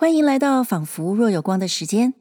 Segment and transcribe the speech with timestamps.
[0.00, 2.14] 欢迎来到仿佛若有光的时间。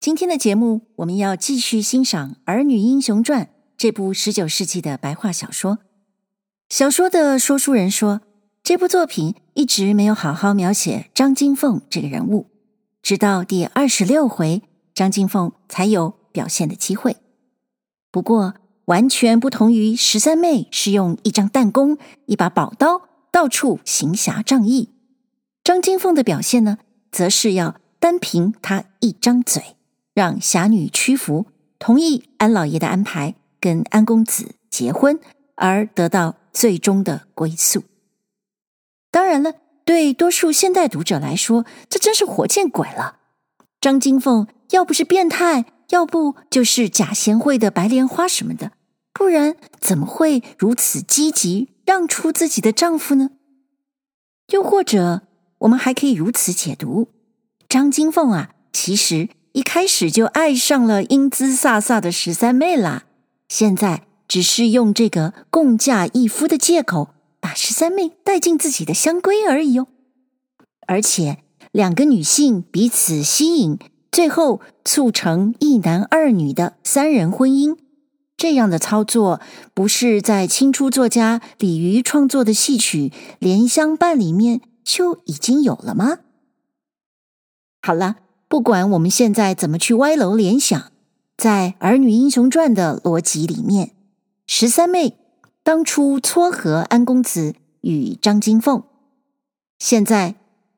[0.00, 3.44] 今天的节目，我们要继续欣赏《儿女英雄传》
[3.78, 5.78] 这部十九世纪的白话小说。
[6.68, 8.20] 小说的说书人说，
[8.62, 12.50] 这部作品一直没有好好描写张金凤这个人物，
[13.00, 14.60] 直到第二十六回，
[14.92, 17.16] 张金凤才有表现的机会。
[18.10, 21.96] 不过，完全不同于十三妹是用一张弹弓、
[22.26, 24.90] 一把宝刀到处行侠仗义，
[25.64, 26.76] 张金凤的表现呢，
[27.10, 29.76] 则是要单凭她一张嘴，
[30.14, 31.46] 让侠女屈服，
[31.78, 35.18] 同意安老爷的安排，跟安公子结婚，
[35.56, 37.84] 而得到最终的归宿。
[39.10, 39.54] 当然了，
[39.84, 43.18] 对多数现代读者来说，这真是活见鬼了。
[43.80, 48.72] 张金凤要不是变态，要不就是假贤惠的白莲花什么的，
[49.12, 53.30] 不然怎么会如此积极让出自己的丈夫呢？
[54.52, 55.22] 又或者，
[55.60, 57.08] 我们还可以如此解读：
[57.68, 63.04] 张金凤啊，其实一开始就爱上了英姿飒飒的十三妹啦，
[63.48, 69.86] 现在只是用这个共嫁一夫的借口，把十三妹带进自己的香闺而已哦。
[70.86, 71.38] 而且
[71.72, 73.78] 两个女性彼此吸引，
[74.10, 77.76] 最后促成一男二女的三人婚姻，
[78.36, 79.40] 这样的操作，
[79.74, 83.08] 不是在清初作家李渔创作的戏曲
[83.38, 86.18] 《莲香伴》里面就已经有了吗？
[87.82, 88.16] 好了，
[88.48, 90.92] 不管我们现在怎么去歪楼联想，
[91.36, 93.92] 在《儿女英雄传》的逻辑里面，
[94.46, 95.16] 十三妹
[95.62, 98.82] 当初撮合安公子与张金凤，
[99.78, 100.34] 现在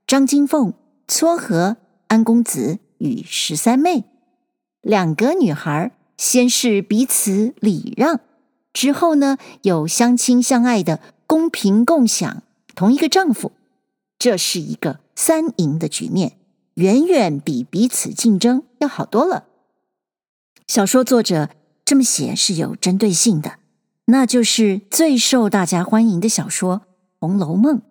[0.06, 0.74] 张金凤
[1.08, 4.04] 撮合安公子与十三妹，
[4.80, 8.20] 两个女孩先是彼此礼让，
[8.72, 12.42] 之后呢，有相亲相爱的公平共享
[12.76, 13.50] 同一个丈夫。
[14.22, 16.38] 这是一个三赢的局面，
[16.74, 19.46] 远远比彼此竞争要好多了。
[20.68, 21.50] 小说作者
[21.84, 23.58] 这么写是有针对性的，
[24.04, 26.76] 那就是最受大家欢迎的小说
[27.18, 27.78] 《红楼梦》。《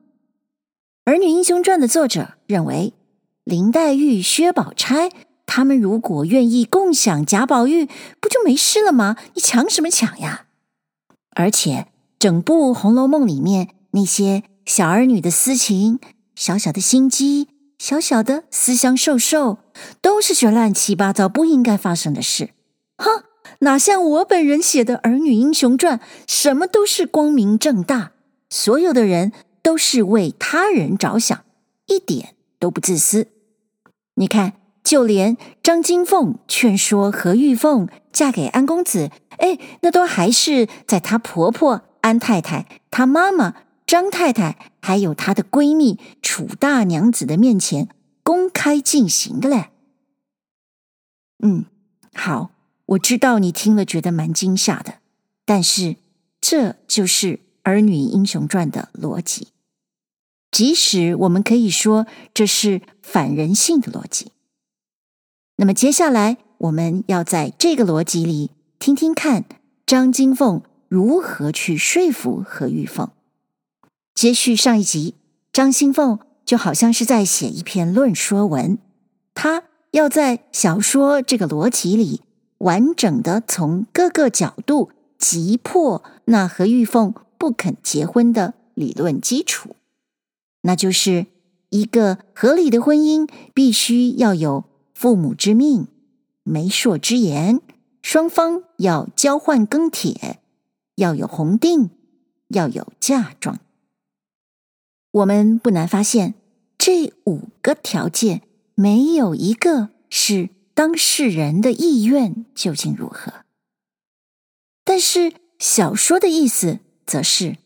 [1.04, 2.94] 儿女英雄传》的作者认为，
[3.44, 5.12] 林黛玉、薛宝钗
[5.46, 7.90] 他们如果愿意共享贾宝玉，
[8.22, 9.18] 不就没事了吗？
[9.34, 10.46] 你抢什么抢呀？
[11.32, 11.88] 而且
[12.18, 16.00] 整部《红楼梦》里面那些小儿女的私情。
[16.42, 19.60] 小小的心机，小小的私相授受，
[20.02, 22.50] 都是些乱七八糟不应该发生的事。
[22.98, 23.26] 哈，
[23.60, 28.14] 哪像我本人写的《儿女英雄传》，什么都是光明正大，
[28.50, 29.32] 所有的人
[29.62, 31.46] 都是为他人着想，
[31.86, 33.28] 一点都不自私。
[34.16, 34.54] 你看，
[34.84, 43.54] 就连张金凤劝说何玉凤嫁给安公子，哎，那都还是在她婆婆安太太、她妈妈。
[43.92, 47.90] 张太太还有她的闺蜜楚大娘子的面前
[48.24, 49.72] 公开进行的嘞。
[51.44, 51.66] 嗯，
[52.14, 52.52] 好，
[52.86, 55.00] 我知道你听了觉得蛮惊吓的，
[55.44, 55.98] 但是
[56.40, 57.28] 这就是
[57.64, 59.50] 《儿女英雄传》的逻辑。
[60.52, 64.32] 即使我们可以说这是反人性的逻辑，
[65.58, 69.44] 那么接下来我们要在这个逻辑里听听看
[69.86, 73.12] 张金凤如何去说服何玉凤。
[74.22, 75.16] 接续上一集，
[75.52, 78.78] 张新凤就好像是在写一篇论说文，
[79.34, 82.22] 她要在小说这个逻辑里，
[82.60, 89.76] 完整的从各个角度击破那何玉凤不肯结婚的理论基础，
[90.62, 91.26] 那就是
[91.72, 95.88] 一个合理的婚姻必须要有父母之命、
[96.44, 97.60] 媒妁之言，
[98.04, 100.38] 双方要交换庚帖，
[100.98, 101.90] 要有红定，
[102.50, 103.58] 要有嫁妆。
[105.12, 106.36] 我们不难发现，
[106.78, 108.42] 这五个条件
[108.76, 113.34] 没有一个是当事人的意愿究竟如何。
[114.86, 117.58] 但是小说的意思则是，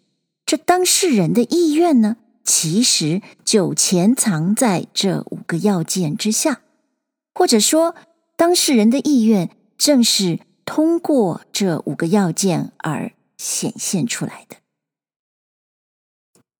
[0.45, 6.61] 这当事人的意愿呢，其实就潜藏在这五个要件之下，
[7.33, 7.95] 或者说，
[8.35, 14.57] 当事人的意愿正是通过这五个要件而显现出来的。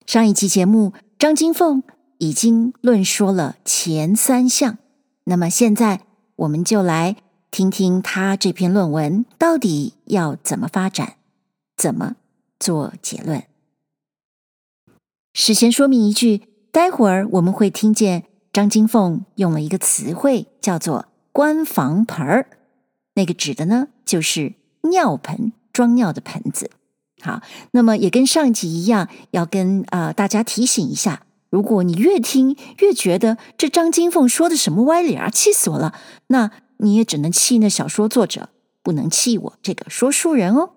[0.06, 1.82] 上一期节目，张金凤
[2.18, 4.78] 已经论说了前三项，
[5.24, 6.02] 那么现在
[6.36, 7.16] 我们就来
[7.50, 11.16] 听听他这篇论文到底要怎么发展，
[11.76, 12.14] 怎么
[12.60, 13.42] 做结论。
[15.34, 18.22] 事先说明一句，待会儿我们会听见
[18.52, 22.46] 张金凤用了一个词汇，叫做“关房盆儿”，
[23.14, 26.70] 那个指的呢，就是尿盆，装尿的盆子。
[27.20, 27.40] 好，
[27.72, 35.98] 那么也跟上集一样，要跟啊、大家提醒一下，如果你越听越觉得这张金凤说的什么歪理啊，气死我了，
[36.28, 38.50] 那你也只能气那小说作者，
[38.82, 40.72] 不能气我这个说书人哦。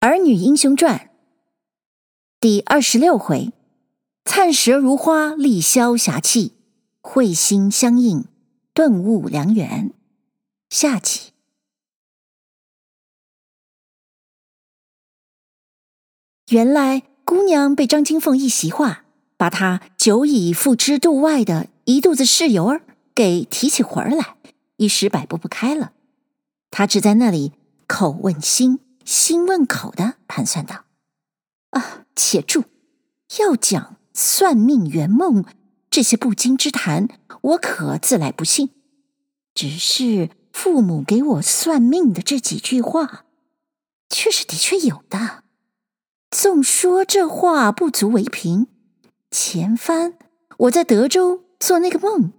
[0.06, 0.96] 《儿女英雄传》
[2.40, 3.52] 第二十六回：
[4.24, 6.54] 灿舌如花，立消侠气；
[7.02, 8.24] 慧心相印，
[8.80, 9.92] 顿悟良缘。
[10.70, 11.32] 下集。
[16.48, 19.04] 原来姑娘被张金凤一席话，
[19.36, 22.80] 把她久已付之度外的一肚子事由儿
[23.14, 24.38] 给提起魂儿来，
[24.76, 25.92] 一时摆布不开了。
[26.70, 27.52] 她只在那里
[27.86, 28.80] 口问心。
[29.04, 30.86] 心问口的盘算道
[31.76, 32.64] ：“啊，且住！
[33.40, 35.44] 要讲算命圆梦
[35.90, 37.08] 这些不经之谈，
[37.42, 38.70] 我可自来不信。
[39.52, 43.24] 只是父母给我算命的这几句话，
[44.08, 45.42] 却是的确有的。
[46.30, 48.68] 纵说这话不足为凭，
[49.32, 50.14] 前番
[50.58, 52.32] 我在德州做那个梦，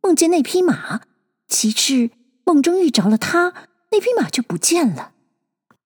[0.00, 1.02] 梦见那匹马，
[1.46, 2.10] 及至
[2.44, 3.52] 梦中遇着了他，
[3.90, 5.12] 那匹马就不见了。”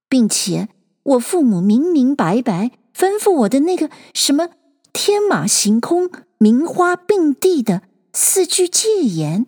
[0.09, 0.69] 并且，
[1.03, 4.51] 我父母明明白白吩咐我的那个什么
[4.95, 7.83] “天马行空，名花并蒂”的
[8.13, 9.47] 四句戒言，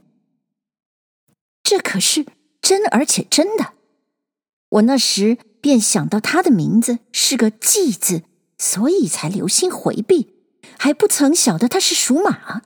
[1.63, 2.27] 这可是
[2.61, 3.73] 真而且真的。
[4.69, 8.23] 我那时便想到他的名字是个“忌”字，
[8.59, 10.35] 所以才留心回避，
[10.79, 12.63] 还不曾晓得他是属马。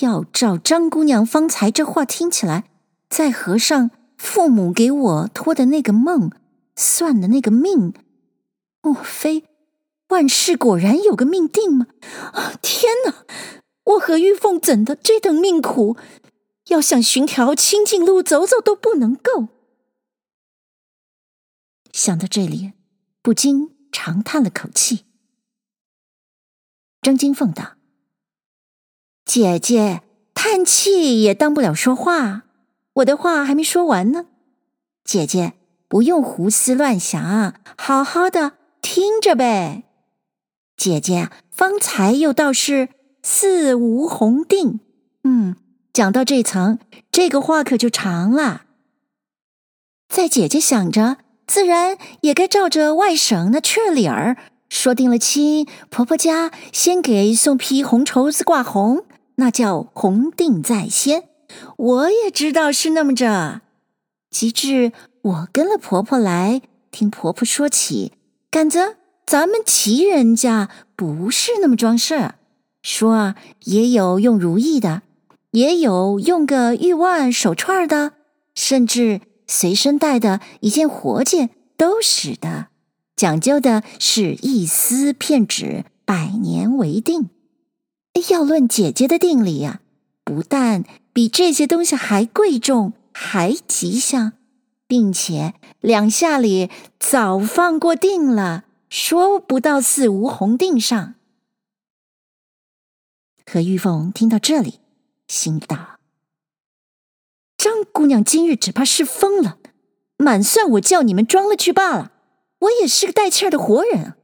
[0.00, 2.64] 要照张姑娘方才这话听起来，
[3.08, 6.30] 再合上父母给我托的那个梦。
[6.76, 7.94] 算的那个命，
[8.82, 9.44] 莫非
[10.14, 11.88] 万事果然有个命定吗？
[12.62, 13.26] 天哪！
[13.82, 15.96] 我和玉凤怎的这等命苦？
[16.68, 19.48] 要想寻条清净路走走都不能够。
[21.92, 22.72] 想到这里，
[23.20, 25.04] 不禁长叹了口气。
[27.02, 27.74] 张金凤道
[29.26, 30.02] ：“姐姐
[30.32, 32.44] 叹气也当不了说话，
[32.94, 34.26] 我的话还没说完呢，
[35.04, 35.54] 姐姐。”
[35.86, 39.83] 不用胡思乱想，好好的听着呗。
[40.84, 42.90] 姐姐方才又道是
[43.22, 44.80] 四无红定，
[45.22, 45.56] 嗯，
[45.94, 46.78] 讲到这层，
[47.10, 48.64] 这个话可就长了。
[50.10, 51.16] 在姐姐想着，
[51.46, 54.36] 自然也该照着外省那雀理儿
[54.68, 61.30] 说定了亲，婆婆家先给送批红绸子挂红，那叫红定在先。
[61.78, 63.62] 我也知道是那么着，
[64.28, 64.92] 及至。
[65.22, 66.60] 我跟了婆婆来，
[66.90, 68.12] 听婆婆说起，
[68.50, 72.32] 赶着咱们齐人家不是那么装事，
[72.82, 75.02] 说啊，也有用如意的，
[75.52, 78.12] 也有用个玉腕手串的，
[78.54, 82.66] 甚至随身带的一件活件都使的，
[83.16, 87.30] 讲究的是一丝片纸，百年为定。
[88.30, 89.80] 要论姐姐的定理呀，
[90.22, 94.34] 不但比这些东西还贵重，还吉祥。
[94.86, 96.68] 并且两下里
[97.00, 101.16] 早放过定了，说不到四无红定上。
[103.44, 104.78] 何玉凤听到这里，
[105.26, 105.98] 心道：
[107.56, 109.58] 张姑娘今日只怕是疯了，
[110.16, 112.12] 满算我叫你们装了去罢了。
[112.60, 114.14] 我也是个带气儿的活人，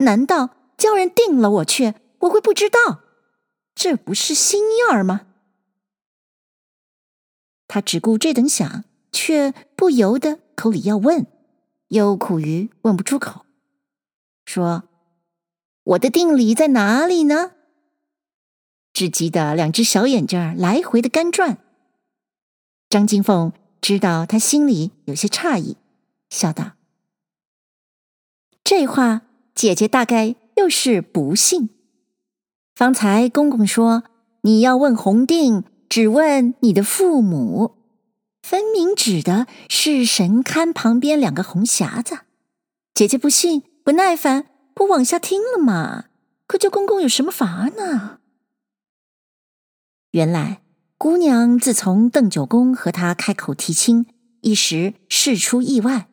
[0.00, 3.00] 难道叫人定了我去，我会不知道？
[3.74, 5.22] 这不是心眼儿吗？
[7.66, 8.84] 他只顾这等想。
[9.10, 11.26] 却不由得口里要问，
[11.88, 13.46] 又苦于问不出口，
[14.48, 14.84] 说
[15.84, 17.52] ：“我的定理在哪里呢？”
[18.94, 21.58] 只急得两只小眼睛来回的干转。
[22.88, 23.52] 张金凤
[23.82, 25.76] 知道他心里有些诧异，
[26.30, 26.72] 笑道
[28.64, 29.20] ：“这话
[29.54, 31.68] 姐姐大概又是不信。
[32.74, 34.04] 方才公公说
[34.40, 37.74] 你要问红定，只问你的父母。”
[38.40, 42.20] 分明指的是神龛旁边两个红匣子，
[42.94, 46.10] 姐姐不信，不耐烦，不往下听了嘛？
[46.46, 48.20] 可叫公公有什么法呢？
[50.10, 50.60] 原来
[50.98, 54.04] 姑娘自从邓九公和她开口提亲，
[54.42, 56.10] 一时事出意外，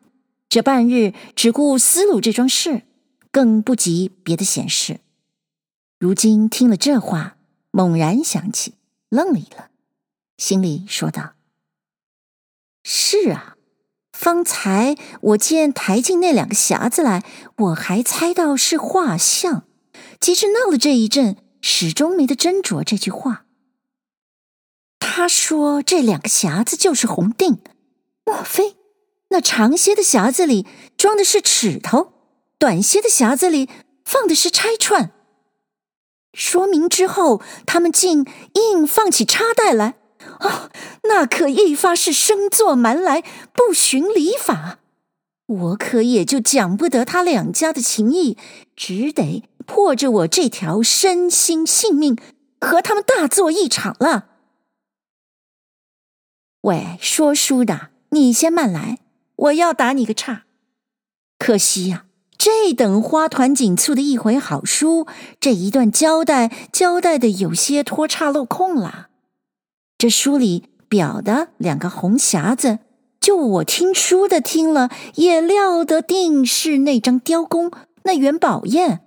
[0.48, 2.84] 这半日只顾思路这桩事，
[3.30, 5.00] 更不及别的闲事。
[5.98, 7.36] 如今听了这话，
[7.72, 8.76] 猛然想起，
[9.10, 9.68] 愣了一愣，
[10.38, 11.34] 心里说道。
[12.82, 13.55] 是啊，
[14.16, 17.22] 方才我见抬进那两个匣子来，
[17.58, 19.64] 我还猜到是画像。
[20.18, 23.44] 即使闹了这一阵，始终没得斟酌这句话。
[24.98, 27.58] 他说这两个匣子就是红定，
[28.24, 28.76] 莫非
[29.28, 32.14] 那长些的匣子里装的是尺头，
[32.58, 33.68] 短些的匣子里
[34.04, 35.12] 放的是钗串。
[36.32, 39.96] 说明之后，他们竟硬放起插袋来，
[40.40, 40.70] 哦，
[41.04, 44.78] 那可一发是生做蛮来，不循礼法。
[45.46, 48.36] 我可也就讲不得他两家的情谊，
[48.74, 52.18] 只得迫着我这条身心性命
[52.60, 54.26] 和他们大做一场了。
[56.62, 58.98] 喂，说书的，你先慢来，
[59.36, 60.42] 我要打你个岔。
[61.38, 62.06] 可惜呀、
[62.36, 65.06] 这等花团锦簇的一回好书，
[65.38, 69.05] 这一段交代交代的有些拖岔漏空了。
[69.98, 72.80] 这书里表的两个红匣子。
[73.18, 77.72] 就我听书的听了，也料得定是那张雕弓，
[78.04, 79.00] 那元宝砚，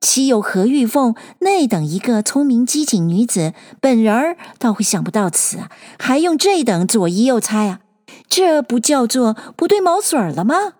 [0.00, 7.80] 岂有何玉凤那等一个聪明机警女子，本人儿倒会想不到此啊，还用这等左疑右猜啊？
[8.28, 10.74] 这不叫做不对毛笋儿了吗？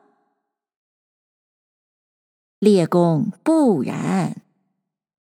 [2.61, 4.37] 列公不然，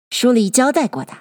[0.09, 1.13] 书里交代过的，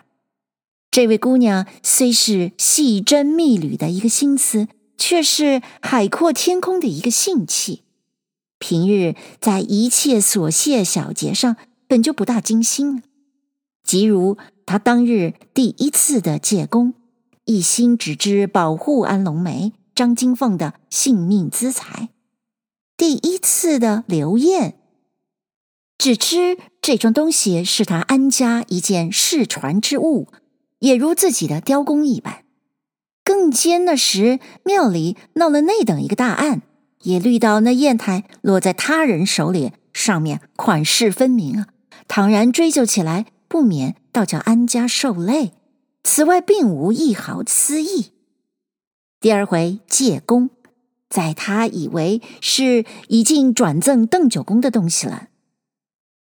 [0.99, 4.67] 这位姑娘虽是细针密缕的一个心思。
[4.97, 7.85] 却是海阔天空的一个性气，
[8.59, 13.05] 平日在一切琐屑小节上本就不大精心。
[13.85, 14.37] 即如
[14.67, 16.95] 他当日第一次的借弓，
[17.45, 22.09] 一心只知保护安龙梅、张金凤的性命资财；
[22.97, 24.81] 第一次的留宴，
[25.97, 30.27] 只知这桩东西是他安家一件世传之物，
[30.81, 32.45] 也如自己的雕工一般。
[33.25, 36.63] 更兼那时庙里闹了那等一个大案，
[37.03, 41.69] 也虑到那砚台落在他人手里，上面款式分明啊，
[42.09, 45.53] 倘然追究起来，不免倒叫安家受累。
[46.03, 48.13] 此外，并无一毫私意。
[49.21, 50.49] 第二回借功，
[51.11, 55.29] 在他以为是已经转赠邓九公的东西了。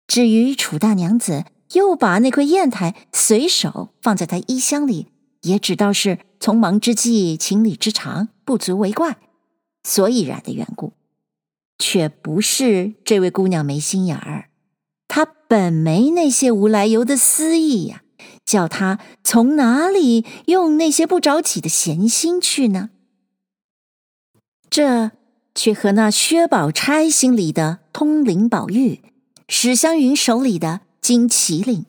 [0.09, 5.09] 至于楚大娘子，又把那块砚台随手放在他衣箱里。
[5.43, 9.17] 也只道是匆忙之际，情理之常，不足为怪，
[9.85, 10.95] 所以然的缘故，
[11.79, 14.49] 却不是这位姑娘没心眼儿，
[15.07, 18.03] 她本没那些无来由的私意呀，
[18.45, 22.91] 叫她从哪里用那些不着急的闲心去呢？
[24.69, 25.13] 这
[25.55, 29.01] 却和那薛宝钗心里的通灵宝玉，
[29.49, 31.87] 史湘云手里的金麒麟，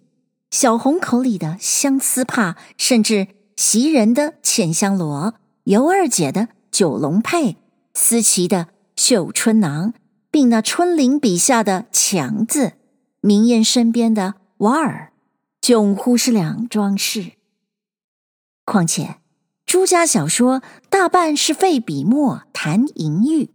[0.52, 3.30] 小红口里的相思帕，甚至。
[3.56, 5.34] 袭人的浅香罗，
[5.64, 7.56] 尤二姐的九龙佩，
[7.96, 9.96] 思琪的绣春囊，
[10.30, 12.74] 并那春林笔下的强字，
[13.20, 15.12] 明艳身边的娃儿，
[15.60, 17.32] 迥乎是两桩事。
[18.64, 19.16] 况且
[19.66, 23.50] 朱家小说大半是费笔墨谈淫欲，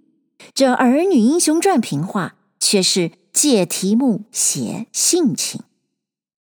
[0.52, 5.62] 这《儿女英雄传》评话却是借题目写性情。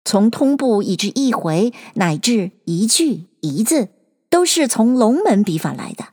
[0.04, 3.88] 从通部以至一回，乃至一句一字，
[4.28, 6.08] 都是从龙门笔法来的，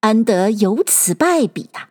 [0.00, 1.90] 安得有此败笔啊？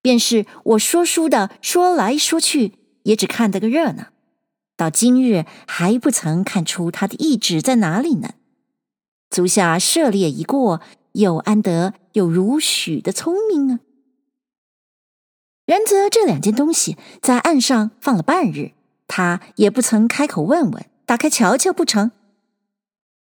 [0.00, 4.06] 便是我说书的说来说去，也只看得个热闹，
[4.76, 8.34] 到今日还不曾看出他的意旨在哪里呢？
[9.28, 10.80] 足下涉猎一过，
[11.12, 13.80] 又安得有如许的聪明呢？
[15.68, 18.72] 然则这两件东西在岸上放了半日。
[19.06, 22.10] 他也不曾开口问问，打开瞧瞧不成？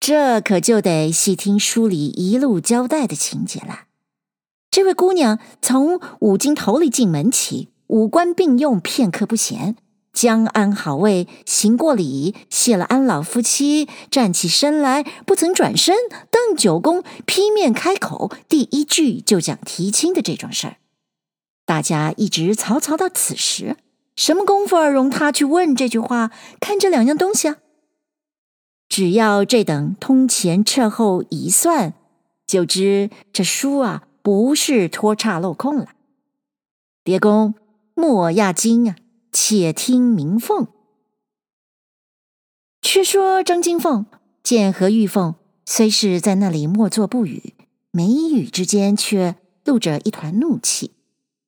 [0.00, 3.84] 这可就得细听书里一路交代的情节了。
[4.68, 9.76] 这位姑娘从五金头里进门起，五官并用，片刻不闲，
[10.12, 15.94] 将安好位，行过礼，谢了安老夫妻，站起身来，不曾转身。
[16.32, 20.76] 邓九公劈面开口，第一句就讲提亲的这桩事儿。
[21.64, 23.76] 大家一直嘈嘈到此时。
[24.16, 26.30] 什么功夫儿容他去问这句话？
[26.61, 27.56] 看这两样东西啊，
[28.88, 31.94] 只要这等通前彻后一算，
[32.47, 35.88] 就知这书啊不是拖岔漏空了。
[37.02, 37.54] 叠公
[37.94, 38.97] 莫压惊啊，
[39.33, 40.68] 且听明凤。
[42.80, 44.06] 却说张金凤
[44.44, 45.35] 见何玉凤
[45.66, 47.54] 虽是在那里默坐不语，
[47.90, 50.92] 眉宇之间却露着一团怒气，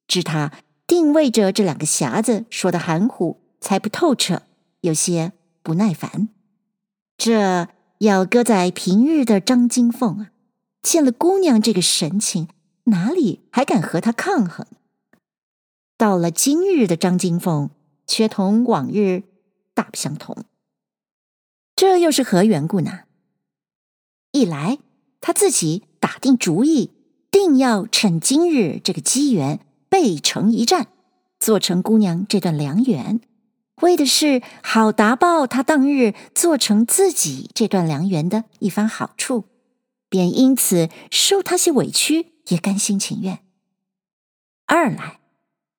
[0.06, 0.52] 知他。
[0.86, 4.42] 定位着这两个匣子说的含糊，猜不透彻，
[4.82, 5.32] 有些
[5.64, 6.28] 不耐烦。
[7.18, 7.66] 这
[7.98, 10.30] 要搁在平日的张金凤啊，
[10.82, 12.46] 见了姑娘这个神情，
[12.84, 14.64] 哪里还敢和她抗衡？
[15.96, 17.70] 到了今日的张金凤，
[18.06, 19.24] 却同往日
[19.74, 20.44] 大不相同。
[21.74, 23.00] 这又是何缘故呢？
[24.30, 24.78] 一来，
[25.20, 26.92] 他自己打定主意，
[27.32, 29.58] 定要趁今日这个机缘。
[29.96, 30.88] 背城一战，
[31.40, 33.18] 做成姑娘这段良缘，
[33.80, 39.44] 为的是好达报他当日做成自己这段良缘的一番好处，
[40.10, 43.38] 便因此受他些委屈也甘心情愿。
[44.66, 45.18] 二来，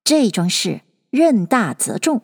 [0.02, 2.22] 这桩事任大则重，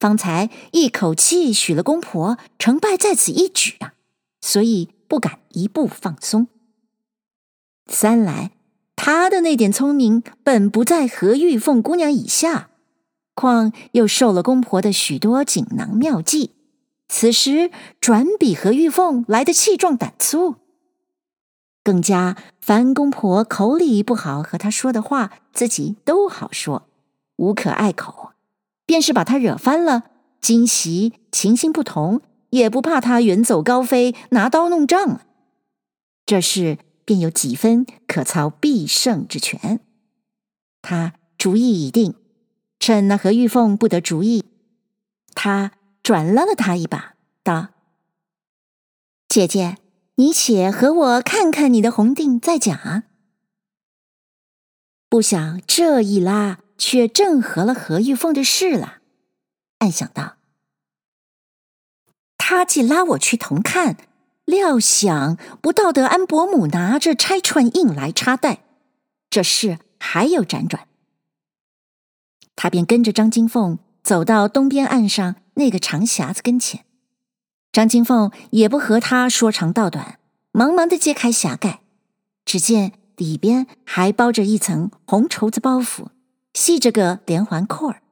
[0.00, 3.92] 方才一口气许了公婆，成败在此一举啊，
[4.40, 6.48] 所以不敢一步放松。
[7.86, 8.52] 三来，
[8.96, 12.70] 他的那点聪明本不在何玉凤姑娘以下，
[13.34, 16.52] 况又受了公婆的许多锦囊妙计，
[17.08, 17.70] 此时
[18.00, 20.56] 转比何玉凤来得气壮胆粗。
[21.82, 26.88] 更加凡公婆口里不好和他说的话，自己都好说，
[27.36, 28.30] 无可碍口。
[28.86, 30.04] 便是把他惹翻了，
[30.40, 35.20] 今夕情形不同，也不怕他远走高飞，拿刀弄杖。
[36.24, 36.78] 这事。
[37.04, 39.80] 便有几分可操必胜之权。
[40.82, 42.14] 他主意已定，
[42.78, 44.44] 趁那何玉凤不得主意，
[45.34, 47.68] 他转了了他一把，道
[49.28, 49.78] ：“姐姐，
[50.16, 53.04] 你且和我看看你的红定再讲。”
[55.08, 58.98] 不想这一拉，却正合了何玉凤的事了。
[59.78, 60.36] 暗想道
[62.36, 63.96] ：“他既拉我去同看。”
[64.44, 68.60] 料想不到得安伯母拿着拆穿印来插袋，
[69.30, 70.86] 这事还有辗转。
[72.56, 76.84] 他便跟着张金凤走到东边岸上那个长匣子跟前，
[77.72, 80.20] 张金凤也不和他说长道短，
[80.52, 81.80] 忙忙的揭开匣盖，
[82.44, 86.08] 只见里边还包着一层红绸子包袱，
[86.52, 88.02] 系着个连环扣儿。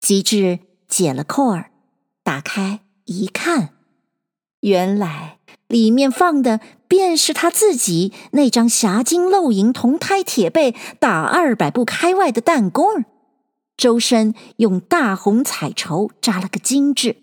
[0.00, 1.70] 及至解了扣儿，
[2.22, 3.73] 打开一看。
[4.64, 13.04] 原来里面放的便是他自己那张霞金露银铜胎铁背打二百步开外的弹弓，
[13.76, 17.16] 周身用大红彩绸扎了个精致，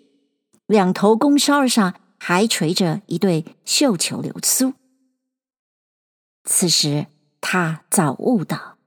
[0.68, 4.74] 两头弓梢上还垂着一对绣球流苏。
[6.44, 7.08] 此时
[7.40, 8.78] 他早悟到，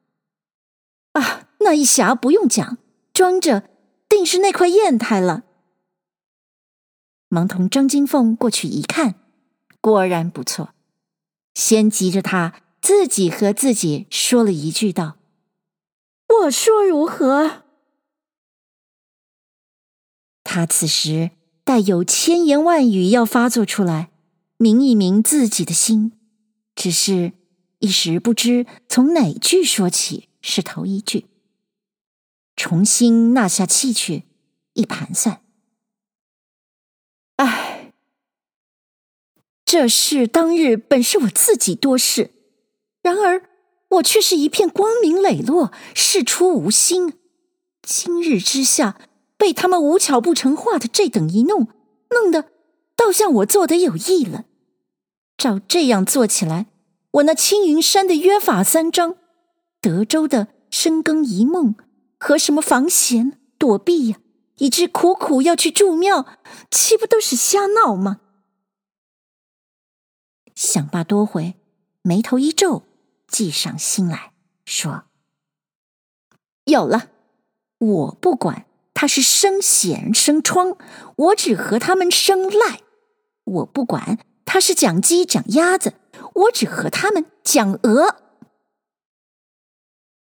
[1.12, 2.78] 啊，那一匣不用讲，
[3.12, 3.64] 装着
[4.08, 5.42] 定是那块砚台了。
[7.28, 9.14] 忙同张金凤过去一看，
[9.80, 10.74] 果然不错。
[11.54, 15.16] 先急着他自己和自己说了一句道
[16.42, 17.62] ：“我说如何？”
[20.42, 21.30] 他此时
[21.62, 24.10] 带有千言万语要发作出来，
[24.56, 26.12] 明一明自己的心，
[26.74, 27.32] 只是
[27.78, 31.26] 一时不知从哪句说起是头一句。
[32.56, 34.24] 重新纳下气去，
[34.72, 35.43] 一盘算。
[37.36, 37.92] 唉，
[39.64, 42.30] 这事当日本是我自己多事，
[43.02, 43.48] 然而
[43.88, 47.14] 我却是一片光明磊落，事出无心。
[47.82, 48.96] 今日之下，
[49.36, 51.68] 被他们无巧不成话的这等一弄，
[52.10, 52.50] 弄得
[52.96, 54.44] 倒像我做的有意了。
[55.36, 56.66] 照这样做起来，
[57.10, 59.16] 我那青云山的约法三章，
[59.80, 61.74] 德州的深耕一梦，
[62.18, 64.18] 和什么防闲躲避呀？
[64.58, 66.26] 以致苦苦要去住庙，
[66.70, 68.20] 岂不都是瞎闹吗？
[70.54, 71.56] 想罢多回，
[72.02, 72.84] 眉头一皱，
[73.26, 74.32] 计上心来
[74.64, 75.06] 说
[76.66, 77.10] ：“有了，
[77.78, 80.78] 我不管他是生癬生疮，
[81.16, 82.78] 我只和他们生赖；
[83.42, 85.94] 我不管他是讲鸡讲鸭子，
[86.34, 88.20] 我只和他们讲鹅。”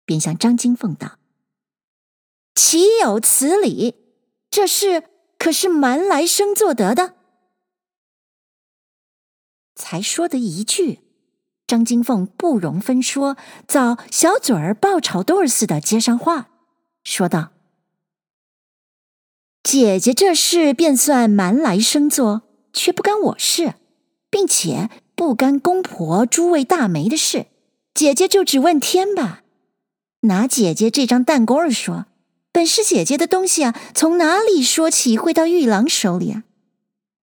[0.07, 1.19] 便向张金凤道
[2.57, 3.97] ：“岂有此理！”
[4.57, 5.03] 这事
[5.37, 7.13] 可是蛮来生做得的。
[9.75, 11.01] 才说的一句，
[11.67, 13.37] 张金凤不容分说，
[13.69, 16.49] 早小嘴儿爆炒豆似的接上话，
[17.05, 17.51] 说道
[19.63, 23.75] ：“姐姐这事便算蛮来生做，却不干我事，
[24.31, 27.49] 并且不干公婆诸位大媒的事。
[27.93, 29.43] 姐姐就只问天吧，
[30.21, 32.07] 拿姐姐这张弹弓儿说。”
[32.57, 36.45] 本是姐姐的东西啊，从哪里说起会到玉郎手里啊？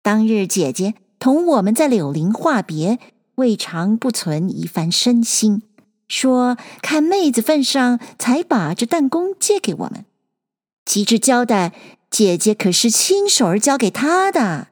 [0.03, 2.99] 当日姐姐同我们在柳林话别，
[3.33, 5.63] 未尝不存一番深心，
[6.07, 10.05] 说看妹子份上，才把这弹弓借给我们。
[10.85, 11.73] 及至交代，
[12.11, 14.67] 姐姐可是亲手儿交给他的，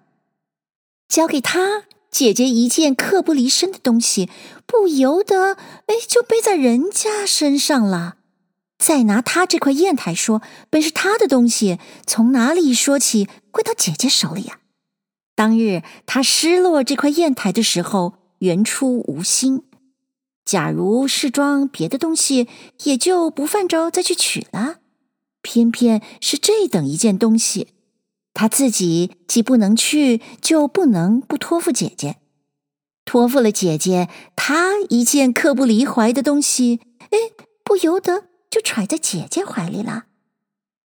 [1.10, 4.30] 交给他，姐姐一件刻不离身的东西，
[4.68, 8.18] 不由得哎，就背在人家身上了。
[8.84, 14.60] 再拿他这块砚台说，本是他的东西，从哪里说起归到姐姐手里呀？
[15.36, 19.64] 当日他失落这块砚台的时候，原初无心，
[20.44, 22.50] 假如是装别的东西，
[22.84, 24.80] 也就不犯着再去取了。
[25.42, 27.70] 偏偏是这等一件东西，
[28.34, 32.18] 他自己既不能去，就不能不托付姐姐。
[33.06, 37.18] 托付了姐姐，他一件刻不离怀的东西，哎，
[37.64, 40.06] 不由得就揣在姐姐怀里了。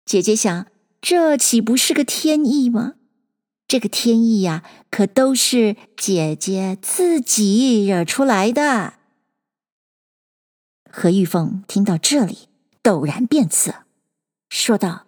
[0.04, 0.66] 姐姐想，
[1.00, 2.96] 这岂不是个天意吗？
[3.68, 8.96] 这个天意呀，可都是姐姐自己惹出来的。
[10.92, 12.50] 何玉凤听到这里，
[12.82, 13.84] 陡然变色，
[14.50, 15.06] 说道：“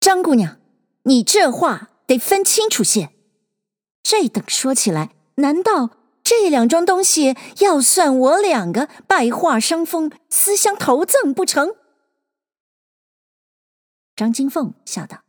[0.00, 0.58] 张姑娘，
[1.02, 3.10] 你这话得分清楚些。
[4.02, 5.90] 这等说起来，难道
[6.28, 11.76] 这两桩东西要算我两个拜话伤风、私相投赠不成？”
[14.16, 15.22] 张金凤笑道。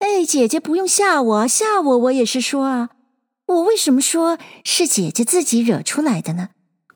[0.00, 2.90] 哎，姐姐不用吓我，吓我我也是说啊，
[3.46, 6.48] 我为什么说是姐姐自己惹出来的呢？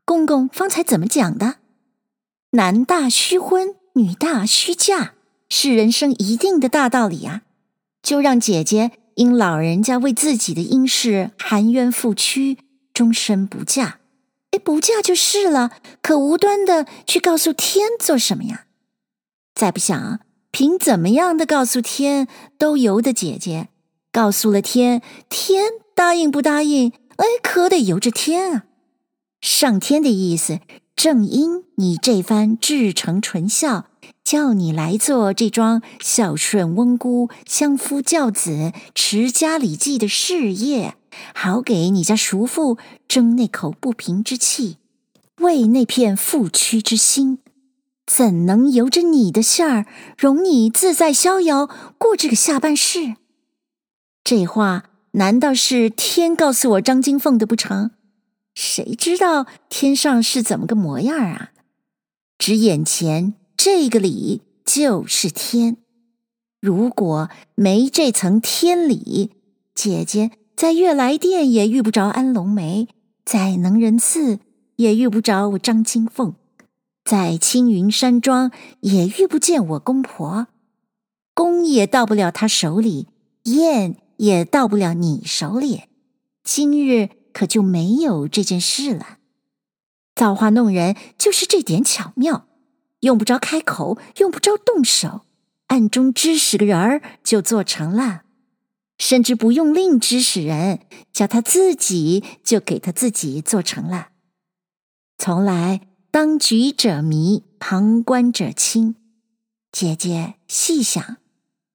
[0.05, 1.59] 公公方才怎么讲的？
[2.51, 5.13] 男大须婚，女大须嫁，
[5.49, 7.43] 是人生一定的大道理啊！
[8.03, 12.59] 就让姐姐因老人家为自己的阴事含冤负屈，
[12.97, 13.99] 终身不嫁。
[14.53, 18.65] 哎，不嫁就是了，可无端的去告诉天做什么呀？
[19.55, 20.21] 再不想。
[20.51, 23.69] 凭怎么样的告诉天，都由得姐姐。
[24.11, 26.91] 告诉了天，天答应不答应？
[27.17, 28.65] 哎，可得由着天啊！
[29.43, 30.61] 上天的意思，
[30.95, 33.91] 正因你这番至诚纯孝，
[34.25, 40.95] 叫你来做这桩孝顺温姑、相夫教子、持家礼记的事业，
[41.35, 44.77] 好给你家叔父争那口不平之气，
[45.39, 47.39] 为那片负屈之心。
[48.07, 53.17] 怎能由着你的馅儿，容你自在逍遥过这个下半世？
[54.23, 57.91] 这话难道是天告诉我张金凤的不成？
[58.55, 61.51] 谁知道天上是怎么个模样啊？
[62.39, 65.79] 只眼前这个理就是天。
[66.61, 69.33] 如果没这层天理，
[69.75, 72.89] 姐姐在悦来殿也遇不着安龙梅，
[73.27, 74.39] 在能仁寺
[74.77, 76.35] 也遇不着我张金凤。
[77.05, 80.47] 在青云山庄也遇不见我公婆，
[81.35, 83.07] 公也到不了他手里，
[83.43, 85.83] 宴也到不了你手里。
[86.43, 89.19] 今日可就没有这件事了。
[90.15, 92.47] 造化弄人，就是这点巧妙，
[93.01, 95.21] 用不着开口，用不着动手，
[95.67, 98.23] 暗中指使个人儿就做成了，
[98.99, 100.81] 甚至不用令指使人，
[101.13, 104.09] 叫他自己就给他自己做成了。
[105.19, 105.81] 从来。
[106.09, 108.95] 当局者迷，旁观者清。
[109.71, 111.19] 姐姐细想，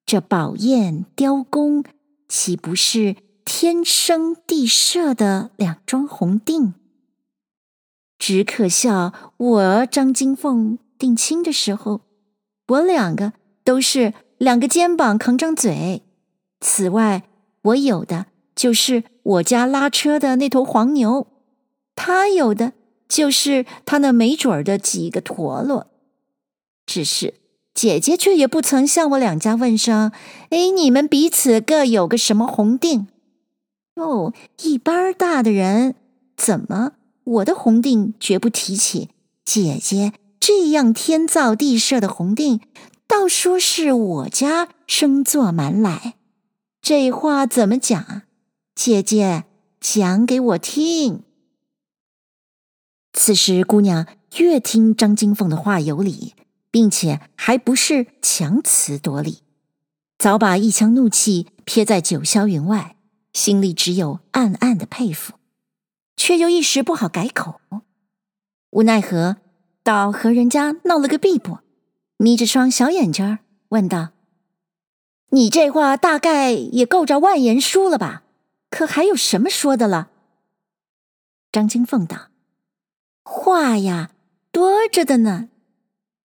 [0.03, 1.83] 这宝砚雕弓，
[2.27, 6.73] 岂不是天生地设的两桩红定？
[8.17, 12.01] 只可笑我张金凤定亲的时候，
[12.69, 16.01] 我两个都是两个肩膀扛张嘴。
[16.61, 17.23] 此外，
[17.63, 21.27] 我有的就是我家拉车的那头黄牛，
[21.95, 22.71] 他有的。
[23.11, 25.87] 就是他那没准儿的几个陀螺，
[26.85, 27.33] 只是
[27.73, 30.13] 姐姐却也不曾向我两家问声
[30.49, 33.09] ：“哎，你们彼此各有个什么红定？”
[33.99, 35.95] 哦，一般大的人
[36.37, 36.93] 怎么
[37.25, 39.09] 我的红定绝不提起？
[39.43, 42.61] 姐姐这样天造地设的红定，
[43.05, 46.13] 倒说是我家生做满来，
[46.81, 48.23] 这话怎么讲？
[48.73, 49.43] 姐姐
[49.79, 51.23] 讲给我听。
[53.13, 56.33] 此时，姑娘越听张金凤的话有理，
[56.71, 59.43] 并且还不是强词夺理，
[60.17, 62.95] 早把一腔怒气撇在九霄云外，
[63.31, 65.33] 心里只有暗暗的佩服，
[66.17, 67.61] 却又一时不好改口，
[68.71, 69.37] 无奈何，
[69.83, 71.59] 倒和人家闹了个避不，
[72.17, 73.37] 眯着双小眼睛
[73.69, 74.09] 问道
[75.31, 78.23] ：“你这话大概也够着万言书了吧？
[78.69, 80.09] 可还有什么说的了？”
[81.51, 82.27] 张金凤道。
[83.23, 84.11] 话呀，
[84.51, 85.49] 多着的呢。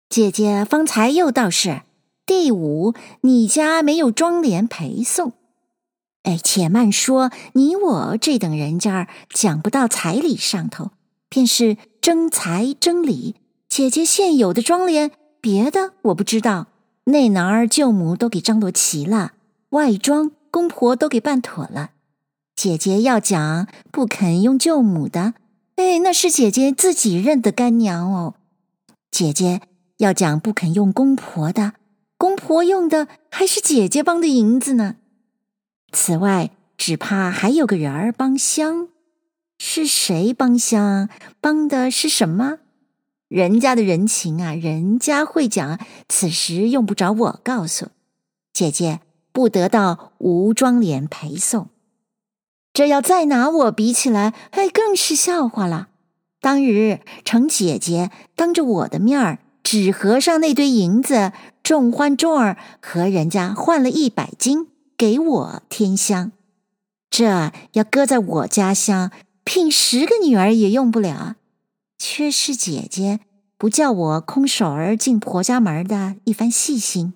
[0.08, 1.82] 姐姐方才又道是
[2.24, 5.32] 第五，你家没有妆奁陪送。
[6.22, 10.90] 哎，且慢说，你我这等人家讲不到彩礼上头，
[11.28, 13.36] 便是争财争礼。
[13.68, 16.68] 姐姐现有的妆奁，别的我不知道，
[17.08, 19.34] 内男儿舅母都给张罗齐了，
[19.70, 21.90] 外庄公婆都给办妥了。
[22.56, 25.34] 姐姐要讲不肯用舅母的。
[25.76, 28.34] 哎，那是姐姐自己认的干娘哦。
[29.10, 29.60] 姐姐
[29.98, 31.74] 要讲不肯用公婆的，
[32.18, 34.96] 公婆用的还是姐姐帮的银子呢。
[35.92, 38.88] 此外，只怕还有个人儿帮香。
[39.58, 41.08] 是谁帮香？
[41.40, 42.58] 帮的是什么？
[43.28, 45.78] 人家的人情啊，人家会讲。
[46.08, 47.88] 此时用不着我告诉
[48.52, 49.00] 姐姐，
[49.32, 51.68] 不得到吴庄莲陪送。
[52.72, 55.88] 这要再拿我比起来，哎，更是笑话了。
[56.40, 66.30] 当日程姐姐当着我的面儿，只合上那堆银子，重欢重儿和人家换了一百金给我添香。
[67.10, 69.10] 这要搁在我家乡，
[69.42, 71.36] 聘十个女儿也用不了。
[71.98, 73.20] 却是姐姐
[73.58, 77.14] 不叫我空手儿进婆家门的一番细心。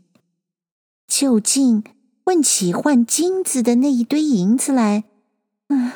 [1.06, 1.84] 究竟
[2.24, 5.04] 问起换金子的那一堆银子来，
[5.68, 5.92] 嗯，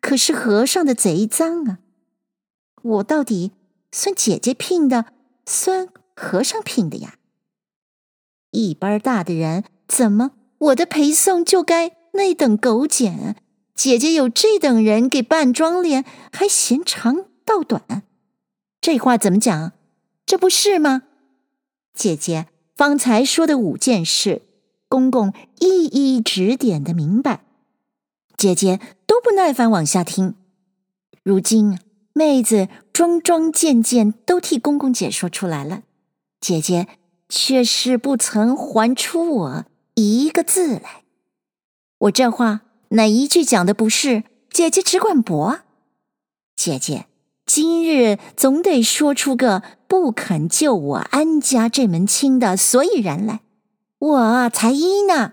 [0.00, 1.78] 可是和尚的贼赃啊！
[2.82, 3.52] 我到底
[3.92, 5.06] 算姐姐聘的，
[5.46, 7.16] 算和尚聘的呀？
[8.50, 13.36] 一般大的人，怎么我的陪送就该那等狗捡？
[13.74, 18.02] 姐姐有这等人给扮妆奁，还嫌长道短，
[18.86, 19.72] 这话怎么讲？
[20.24, 21.02] 这不是吗？
[21.92, 22.46] 姐姐
[22.76, 24.42] 方才说的五件事，
[24.88, 27.42] 公公一一指点的明白，
[28.36, 30.36] 姐姐都不耐烦往下听。
[31.24, 31.80] 如今
[32.12, 35.82] 妹子桩桩件件都替公公解说出来了，
[36.40, 36.86] 姐姐
[37.28, 41.02] 却是不曾还出我一个字来。
[41.98, 44.22] 我这话哪一句讲的不是？
[44.48, 45.62] 姐姐只管驳。
[46.54, 47.06] 姐姐
[47.46, 53.40] 今日总得说出个不肯救我安家这门亲的所以然来，
[53.98, 55.32] 我才依呢。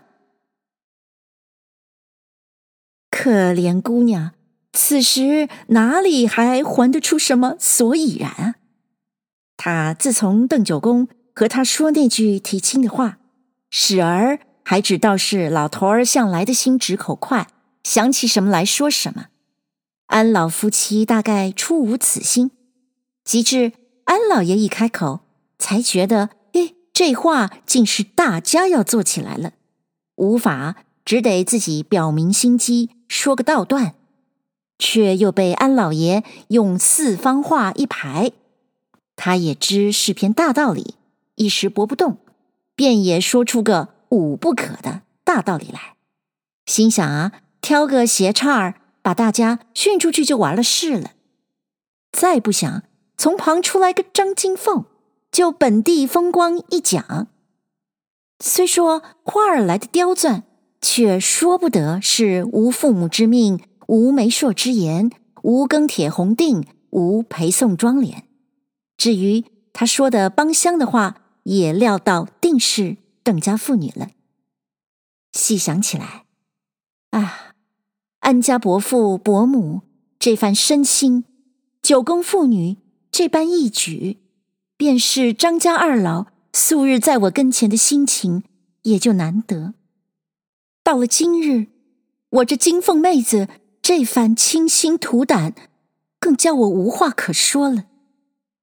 [3.10, 4.32] 可怜姑娘。
[4.72, 8.56] 此时哪里还还得出什么所以然？
[9.56, 13.18] 他自从邓九公和他说那句提亲的话，
[13.70, 17.46] 始儿还只道是老头儿向来的心直口快，
[17.84, 19.26] 想起什么来说什么。
[20.06, 22.50] 安老夫妻大概初无此心，
[23.24, 23.72] 及至
[24.04, 25.20] 安老爷一开口，
[25.58, 29.52] 才觉得，哎，这话竟是大家要做起来了，
[30.16, 33.94] 无法，只得自己表明心机，说个道断。
[34.76, 38.32] 却又被安老爷用四方话一排，
[39.14, 40.96] 他也知是篇大道理，
[41.36, 42.18] 一时驳不动，
[42.74, 45.94] 便也说出个五不可的大道理来。
[46.66, 51.10] 心想啊，挑个斜叉儿，把大家训出去就完了事了。
[52.10, 52.84] 再不想，
[53.18, 54.86] 从旁出来个张金凤，
[55.30, 57.28] 就本地风光一讲。
[58.42, 60.44] 虽说话儿来的刁钻，
[60.80, 63.60] 却说不得是无父母之命。
[63.88, 65.10] 无媒妁之言，
[65.42, 68.22] 无庚帖红定，无陪送妆奁。
[68.96, 74.08] 至于他说的帮乡的话，也料到定是邓家妇女了。
[75.32, 76.24] 细想起来，
[77.10, 77.43] 啊，
[78.24, 79.82] 安家伯父伯母
[80.18, 81.24] 这番深心，
[81.82, 82.78] 九公妇女
[83.12, 84.18] 这般义举，
[84.78, 88.42] 便是张家二老素日在我跟前的心情，
[88.84, 89.74] 也就难得。
[90.82, 91.66] 到了今日，
[92.30, 93.48] 我这金凤妹子。
[93.82, 95.54] 这番倾心吐胆，
[96.18, 97.84] 更叫我无话可说了。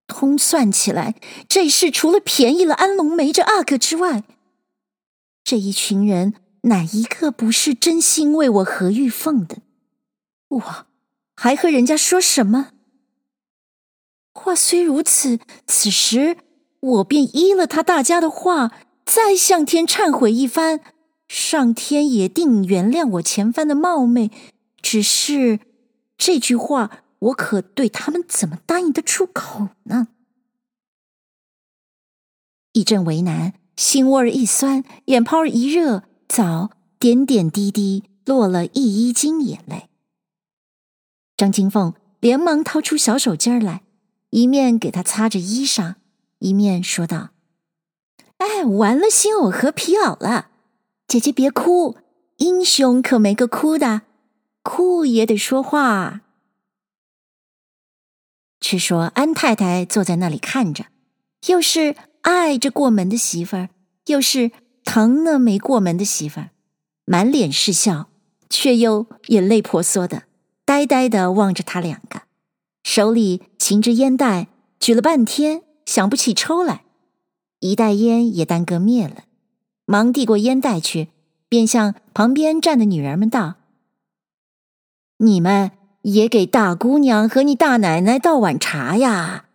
[0.08, 1.14] 通算起来，
[1.48, 4.24] 这事除了便宜了安龙梅这阿哥之外，
[5.44, 9.58] 这一群人哪一个不是真心为我何玉凤的？
[10.50, 10.86] 我
[11.36, 12.72] 还和人家说什么？
[14.34, 16.38] 话虽如此，此时
[16.80, 18.72] 我便依了他大家的话，
[19.06, 20.82] 再向天忏悔一番，
[21.28, 24.30] 上天也定原谅我前番的冒昧。
[24.82, 25.60] 只是
[26.18, 30.10] 这句话，我可对他们怎么答应得出口呢？
[32.74, 39.90] 一阵为难，心窝儿一酸，眼泡儿一热，早点点滴滴落了一衣襟眼泪。
[41.36, 43.84] 张金凤连忙掏出小手巾儿来，
[44.30, 45.96] 一面给他擦着衣裳，
[46.40, 47.32] 一面说道
[48.40, 50.52] ：“哎，完了新藕和皮袄了，
[51.06, 51.98] 姐姐别哭，
[52.38, 54.04] 英雄可没个哭的。”
[54.64, 56.22] 哭也得说话。
[58.62, 60.86] 却说安太太坐在那里看着，
[61.48, 63.70] 又是爱着过门的媳妇儿，
[64.06, 64.52] 又是
[64.84, 66.50] 疼那没过门的媳妇儿，
[67.06, 68.08] 满脸是笑，
[68.50, 70.24] 却又眼泪婆娑的，
[70.66, 72.24] 呆呆的望着他两个，
[72.84, 74.48] 手里擎着烟袋，
[74.80, 76.84] 举了半天想不起抽来，
[77.60, 79.24] 一袋烟也耽搁灭了，
[79.86, 81.10] 忙递过烟袋去，
[81.48, 83.56] 便向旁边站的女人们道。
[85.18, 89.46] 你们也给大姑娘和你大奶奶倒碗茶呀！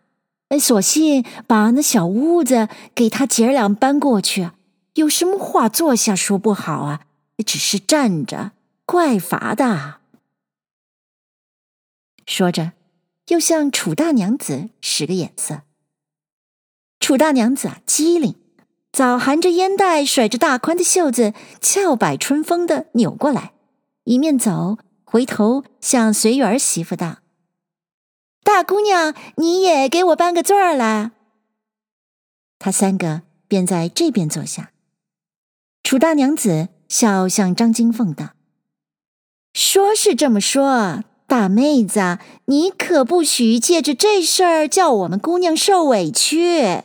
[0.49, 4.49] 哎，索性把那小屋子给她姐儿俩搬过去。
[4.97, 7.05] 有什么话坐下说不好啊？
[7.45, 8.51] 只是站着
[8.85, 9.99] 怪乏的。
[12.25, 12.73] 说着，
[13.27, 15.61] 又向楚大娘子使个眼色。
[16.99, 18.35] 楚大娘子啊，机灵，
[18.91, 23.53] 早含着烟袋，甩着大宽的袖子，俏摆春风的扭过来，
[24.05, 27.19] 一面走，回头向随缘媳妇道
[28.43, 31.11] ：“大姑娘，你也给我搬个座儿来。”
[32.57, 34.71] 他三个便在这边坐下。
[35.87, 38.33] 楚大娘子笑向张金凤道
[39.55, 46.83] ：“说是这么说，大妹子，你可不许借着这事儿叫我们姑娘受委屈。”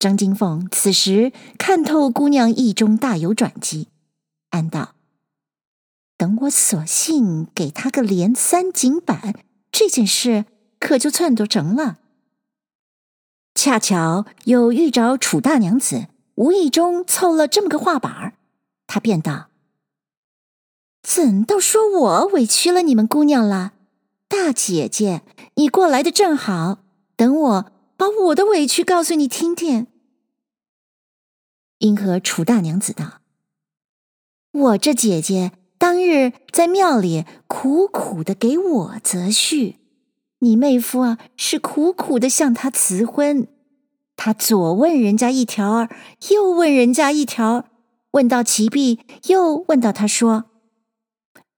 [0.00, 3.86] 张金凤此时看透姑娘意中大有转机，
[4.50, 4.96] 暗道
[6.18, 9.36] ：“等我索性给她个连三锦板，
[9.70, 10.46] 这件事
[10.80, 11.98] 可就算做成了。”
[13.54, 18.34] 恰巧又遇着楚大娘子，无意中凑了这么个话板儿，
[18.86, 19.50] 他便道
[21.02, 23.72] ：“怎倒说我委屈了你们姑娘了？
[24.28, 25.22] 大姐姐，
[25.56, 26.78] 你过来的正好，
[27.16, 29.88] 等我把我的委屈告诉你听听。”
[31.78, 33.20] 因和楚大娘子道
[34.52, 39.76] ：“我这姐姐当日在庙里苦苦的给我择婿，
[40.38, 43.48] 你妹夫啊是苦苦的向她辞婚，
[44.16, 45.88] 他左问人家一条儿，
[46.30, 47.64] 右问人家一条儿，
[48.12, 50.44] 问到其毕，又问到他说：‘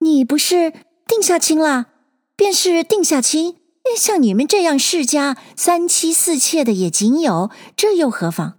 [0.00, 0.72] 你不是
[1.06, 1.88] 定下亲了？
[2.36, 3.56] 便是定下亲，
[3.96, 8.58] 像你们这样世家三妻四妾的也仅有，这又何妨？’”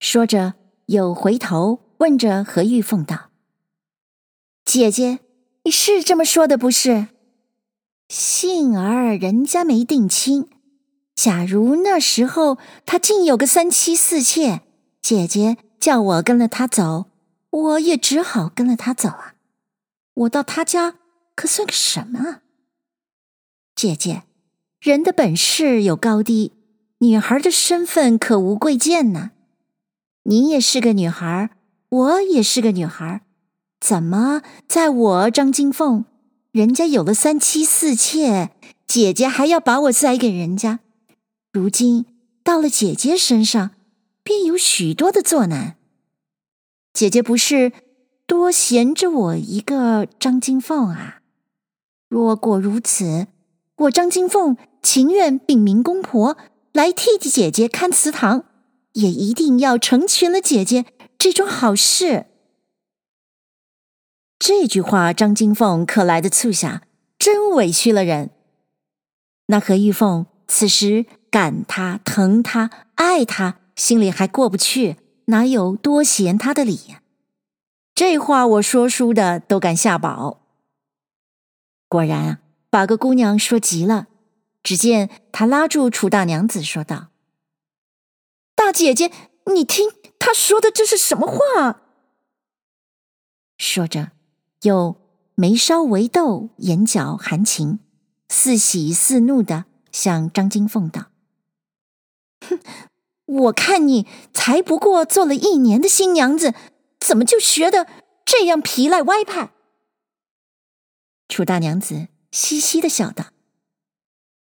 [0.00, 0.54] 说着，
[0.86, 3.30] 又回头问着何玉凤道
[4.66, 5.20] ：“姐姐，
[5.64, 7.08] 你是这么说的不是？
[8.08, 10.48] 幸儿人家没定亲，
[11.14, 14.62] 假如那时候他竟有个三妻四妾，
[15.00, 17.06] 姐姐叫我跟了他走，
[17.50, 19.34] 我也只好跟了他走啊。
[20.14, 20.96] 我到他家
[21.34, 22.40] 可算个什么啊？
[23.74, 24.22] 姐姐，
[24.80, 26.52] 人的本事有高低，
[26.98, 29.32] 女孩的身份可无贵贱呢。”
[30.26, 31.50] 你也是个女孩，
[31.90, 33.20] 我也是个女孩，
[33.78, 36.06] 怎么在我张金凤，
[36.50, 38.52] 人家有了三妻四妾，
[38.86, 40.80] 姐姐还要把我塞给人家？
[41.54, 42.04] 如今
[42.42, 43.70] 到了姐姐身上，
[44.24, 45.76] 便有许多的作难。
[46.92, 47.72] 姐姐不是
[48.26, 51.22] 多闲着我一个张金凤啊？
[52.08, 53.28] 若果如此，
[53.76, 56.36] 我张金凤情愿禀明公婆
[56.72, 58.46] 来替替姐姐看祠堂。
[58.94, 60.86] 也一定要成全了姐姐
[61.18, 62.26] 这桩好事。
[64.38, 66.82] 这句话，张金凤可来的促狭，
[67.16, 68.30] 真委屈了人。
[69.46, 77.02] 那何玉凤此时感他、疼他、爱他，心里还过不去，哪有多嫌他的理呀？
[77.92, 80.42] 这话我说书的都敢下宝。
[81.88, 82.38] 果然啊，
[82.70, 84.06] 把个姑娘说急了。
[84.62, 87.08] 只见他拉住楚大娘子说道。
[88.54, 89.10] 大姐姐，
[89.52, 91.80] 你听他说的这是什么话？
[93.58, 94.12] 说着，
[94.62, 94.94] 又
[95.34, 97.80] 眉梢微斗，眼角含情，
[98.28, 101.08] 似喜似怒的向张金凤道
[102.48, 102.60] ：“哼，
[103.26, 106.54] 我看你才不过做了一年的新娘子，
[107.00, 107.86] 怎么就学的
[108.24, 109.50] 这样皮赖歪派？”
[111.28, 113.26] 楚大娘子嘻嘻的笑道：“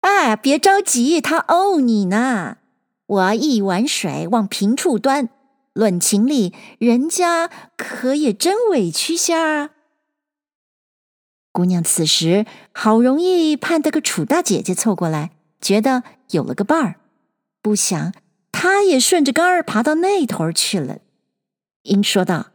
[0.01, 2.57] 哎，别着急，他殴你呢。”
[3.09, 5.29] 我一碗水往平处端，
[5.73, 9.71] 论情理，人家可也真委屈些儿。
[11.51, 16.98] 姑娘此时好容易盼得个楚大姐姐凑过来，觉得有了个伴儿，
[17.61, 18.13] 不想
[18.51, 20.99] 他也顺着杆儿爬到那头去了，
[21.83, 22.51] 因说道：“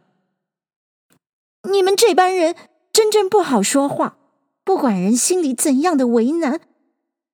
[1.69, 2.55] 你们这班人
[2.91, 4.17] 真真不好说话，
[4.63, 6.61] 不管人心里怎样的为难，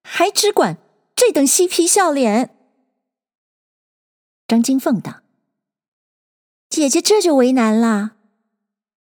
[0.03, 0.77] 还只管
[1.15, 2.55] 这等嬉皮笑脸。”
[4.47, 5.21] 张金凤道
[6.69, 8.15] ：“姐姐这就为难了，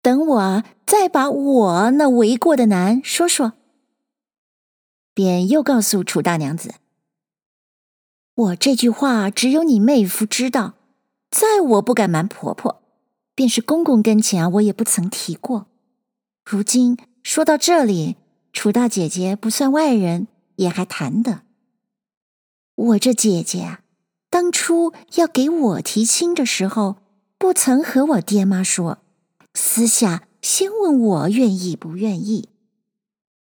[0.01, 3.53] 等我再把我那为过的难说说。”
[5.13, 6.75] 便又告诉楚大娘子
[8.35, 10.73] ：“我这句话只有你妹夫知道，
[11.31, 12.81] 在我不敢瞒婆婆，
[13.33, 15.67] 便是公公跟前我也不曾提过。
[16.43, 18.17] 如今说到这里，
[18.51, 20.27] 楚大姐姐不算外人，
[20.57, 21.41] 也还谈得。
[22.75, 23.81] 我这姐姐啊。”
[24.27, 26.97] 当初要给我提亲的时候，
[27.37, 28.97] 不曾和我爹妈说，
[29.53, 32.49] 私下先问我愿意不愿意。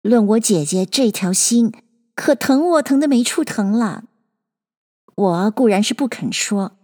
[0.03, 1.73] 论我姐姐这条心，
[2.15, 4.05] 可疼我疼的没处疼了。
[5.17, 6.77] 我固然是不肯说，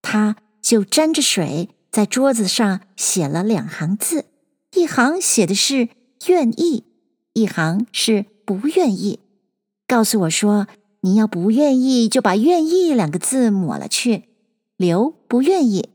[0.00, 4.24] 他就沾着水在桌子上写了两行字，
[4.72, 5.88] 一行写的是
[6.28, 6.84] 愿意，
[7.34, 9.20] 一行是不愿意。
[9.86, 10.66] 告诉我说，
[11.00, 14.24] 你要不愿意，就把“愿意”两个字抹了去，
[14.76, 15.90] 留“不愿意”；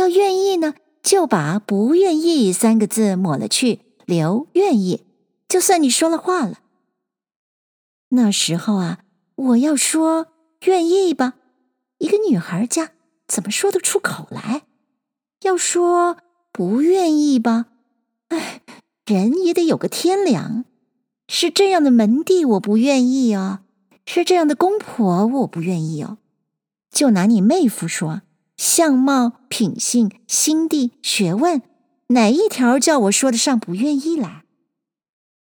[0.00, 5.04] 要愿意呢，就把“不愿意”三个字抹了去，留“愿意”。
[5.48, 6.60] 就算你说了话了。
[8.10, 9.00] 那时候啊，
[9.34, 10.28] 我要说
[10.64, 11.34] 愿意吧，
[11.98, 12.92] 一个女孩家
[13.28, 14.62] 怎么说得出口来？
[15.42, 16.16] 要说
[16.50, 17.66] 不愿意吧，
[18.28, 18.62] 哎，
[19.04, 20.64] 人也得有个天良。
[21.28, 23.58] 是这样的门第，我不愿意哦；
[24.06, 26.18] 是这样的公婆，我不愿意哦。
[26.90, 28.22] 就拿你妹夫说，
[28.56, 31.62] 相貌、品性、心地、学问，
[32.08, 34.44] 哪一条叫我说得上不愿意来？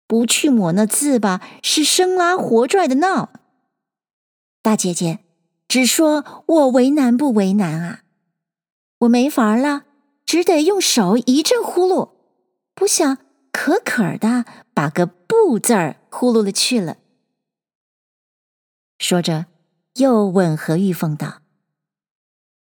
[0.08, 3.30] 不去抹那字吧，是生拉活拽的闹。
[4.62, 5.20] 大姐姐，
[5.68, 8.03] 只说我为难不为难啊？
[8.99, 9.86] 我没法了，
[10.26, 12.12] 只得用手一阵呼噜，
[12.74, 13.18] 不想
[13.53, 14.43] 可可的
[14.74, 16.97] 把个不字儿呼噜了去了。
[18.97, 19.45] 说着，
[19.95, 21.41] 又问何玉凤道：“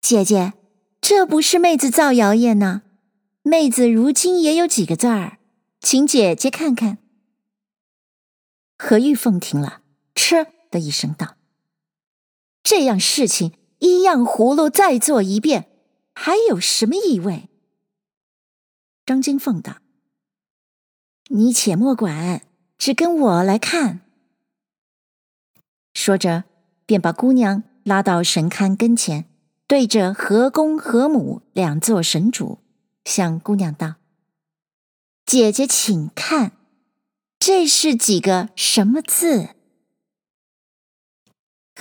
[0.02, 0.54] 姐姐，
[1.00, 2.82] 这不是妹子造谣言呢？
[3.42, 5.38] 妹子如今也有几个字儿，
[5.80, 6.98] 请姐姐看看。”
[8.76, 9.82] 何玉凤听了，
[10.16, 11.36] 嗤的一声道
[12.64, 15.68] ：“这样事情一样葫芦再做一遍，
[16.14, 17.48] 还有什么意味？”
[19.06, 19.76] 张金凤道
[21.28, 22.40] ：“你且莫管，
[22.78, 24.00] 只跟我来看。”
[25.94, 26.44] 说着，
[26.86, 29.26] 便把姑娘拉到神龛跟前，
[29.66, 32.58] 对着何公何母两座神主，
[33.04, 33.96] 向姑娘道
[35.26, 36.52] ：“姐姐，请看。”
[37.38, 39.50] 这是几个什么字？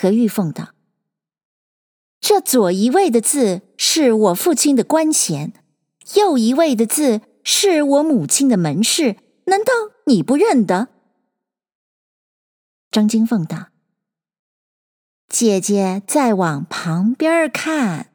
[0.04, 0.74] 何玉凤道
[2.20, 5.54] ：“这左一位的字是我父亲的官衔，
[6.16, 9.72] 右一位的字是我母亲的门市，难道
[10.08, 10.90] 你不认得？”
[12.92, 13.70] 张金凤道
[15.32, 18.12] ：“姐姐再往旁边看。”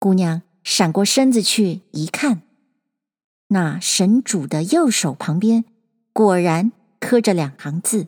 [0.00, 2.44] 姑娘闪过身子去一看，
[3.48, 5.66] 那神主的右手旁边。
[6.14, 8.06] 果然刻着两行字，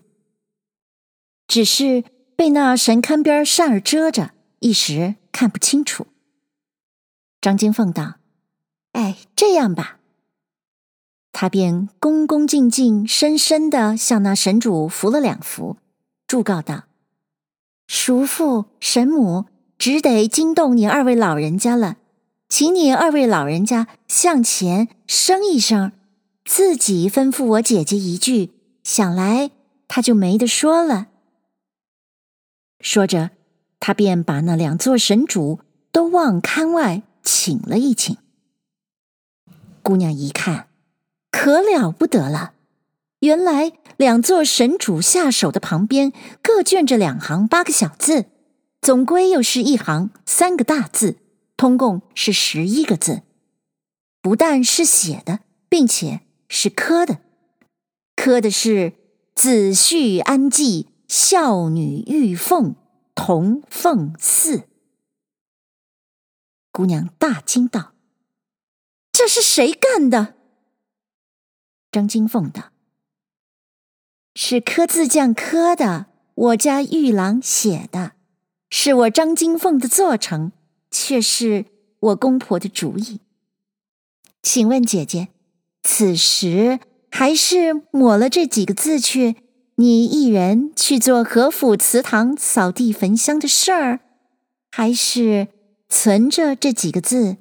[1.47, 6.07] 只是被那神龛边扇儿遮着，一时看不清楚。
[7.41, 8.17] 张金凤道
[8.93, 9.99] ：“哎，这样吧。”
[11.33, 15.77] 他便恭恭敬敬、深深的向那神主扶了两伏，
[16.27, 16.85] 祝告道
[17.87, 19.45] ：“叔父神母，
[19.79, 21.99] 只得惊动你二位老人家了，
[22.49, 25.93] 请你二位老人家向前声一声。”
[26.49, 28.53] 自己吩咐我姐姐一句，
[28.85, 29.51] 想来
[29.89, 31.09] 他就没得说了。
[32.81, 33.31] 说着，
[33.81, 35.61] 他便把那两座神主
[35.91, 38.17] 都往龛外请了一请。
[39.83, 40.69] 姑娘一看，
[41.31, 42.53] 可了不得了，
[43.21, 46.13] 原来两座神主下手的旁边
[46.43, 48.27] 各镌着两行八个小字，
[48.81, 51.17] 总归又是一行三个大字，
[51.57, 53.23] 通共是十一个字。
[54.21, 56.21] 不但是写的，并且。
[56.49, 57.19] 是刻的，
[58.15, 58.93] 刻的是
[59.35, 62.75] “子婿安继，孝女玉凤，
[63.15, 64.69] 同奉祀”。
[66.73, 67.95] 姑娘大惊道
[69.13, 70.35] ：“这是谁干的？”
[71.93, 72.73] 张金凤道
[74.35, 78.13] ：“是刻字匠刻的，我家玉郎写的，
[78.71, 80.53] 是我张金凤的做成，
[80.91, 81.67] 却是
[82.01, 83.21] 我公婆的主意。
[84.43, 85.29] 请问姐姐。”
[85.89, 86.81] 此时
[87.13, 89.37] 还是抹了这几个字去，
[89.77, 94.01] 你一人去做何府祠堂扫地焚香的事儿，
[94.71, 95.49] 还是
[95.89, 97.37] 存着这几个字，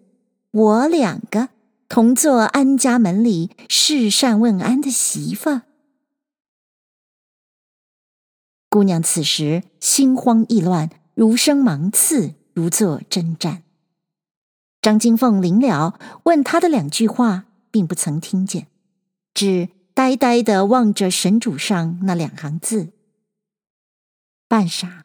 [0.52, 1.50] 我两个
[1.90, 5.62] 同做安家门里侍善问安的媳妇？
[8.70, 13.62] 姑娘此时心慌意乱，如生芒刺，如坐针毡。
[14.82, 17.46] 张金凤临了，问她的两句话。
[17.76, 18.68] 并不曾听见，
[19.34, 22.92] 只呆呆的望着神主上那两行字。
[24.50, 25.04] 半晌，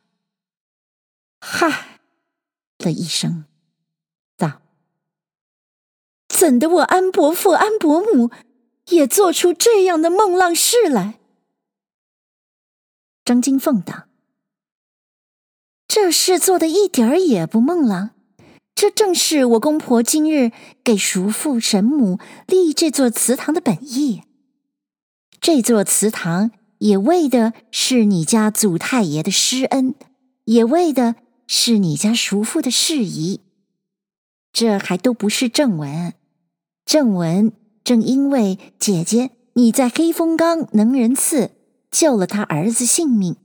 [1.40, 2.00] 嗨
[2.78, 3.44] 了一声，
[4.36, 4.60] 道
[6.28, 8.32] ：“怎的我安伯父、安伯母
[8.88, 11.20] 也做出这样的梦浪事来？”
[13.24, 14.08] 张金凤道
[15.86, 18.10] ：“这事做的一点儿也不梦浪。”
[18.74, 20.50] 这正是我公婆今日
[20.82, 24.24] 给叔父神母立这座祠堂的本意。
[25.40, 29.94] 这座祠堂也为的是你家祖太爷的施恩，
[30.44, 31.14] 也为的
[31.46, 33.40] 是你家叔父的事宜。
[34.52, 36.12] 这还都不是正文，
[36.84, 41.52] 正文正因为姐姐你在黑风冈能仁寺
[41.90, 43.36] 救了他儿子性命，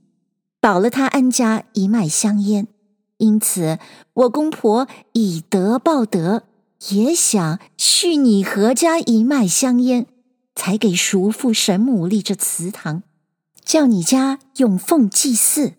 [0.60, 2.68] 保了他安家一脉香烟，
[3.16, 3.78] 因此
[4.12, 6.42] 我公婆以德报德，
[6.90, 10.06] 也想续你何家一脉香烟，
[10.56, 13.04] 才给叔父神母立这祠堂，
[13.64, 15.74] 叫你家永奉祭祀。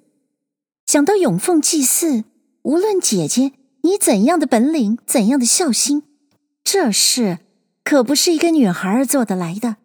[0.86, 2.24] 想到永奉祭祀，
[2.62, 3.52] 无论姐姐
[3.82, 6.04] 你怎样的本领，怎样的孝心，
[6.64, 7.40] 这事
[7.84, 9.76] 可不是一个女孩做得来的。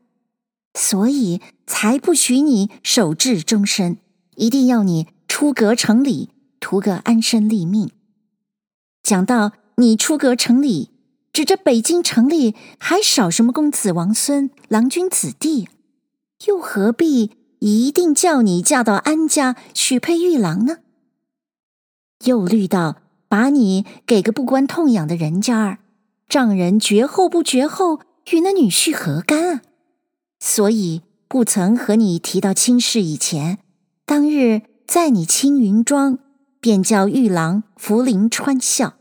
[0.75, 3.99] 所以才不许你守制终身，
[4.37, 6.31] 一定要你出阁成礼，
[6.61, 7.91] 图个安身立命。
[9.03, 10.91] 讲到你出阁成礼，
[11.33, 15.69] 指着北京城里还少什么公子王孙、郎君子弟，
[16.47, 20.79] 又何必一定叫你嫁到安家许配玉郎呢？
[22.25, 22.97] 又虑到
[23.29, 25.79] 把你给个不关痛痒的人家儿，
[26.27, 28.01] 丈人绝后不绝后，
[28.31, 29.63] 与那女婿何干啊？
[30.41, 33.59] 所以不曾和你提到亲事以前，
[34.07, 36.19] 当日在你青云庄，
[36.61, 38.95] 便叫玉郎扶灵穿孝；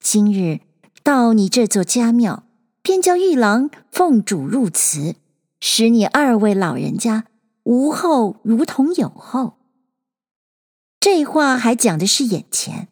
[0.00, 0.60] 今日
[1.02, 2.44] 到你这座家庙，
[2.88, 5.16] 便叫玉郎奉主入祠，
[5.60, 7.26] 使你二位老人家
[7.64, 9.58] 无后如同有后。
[10.98, 12.88] 这话还讲的是眼前，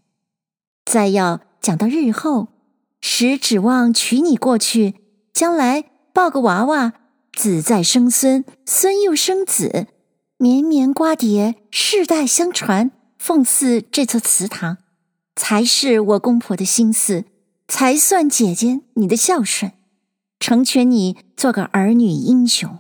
[0.85, 2.49] 再要讲到日后，
[3.01, 4.97] 实指望娶你过去，
[5.33, 6.93] 将来抱个娃娃。
[7.33, 9.87] 子再生孙，孙又生子，
[10.37, 14.77] 绵绵瓜瓞，世代相传，奉祀这座祠堂，
[15.35, 17.25] 才是我公婆的心思，
[17.67, 19.73] 才算姐姐你的孝顺，
[20.39, 22.79] 成全你做个儿女英雄。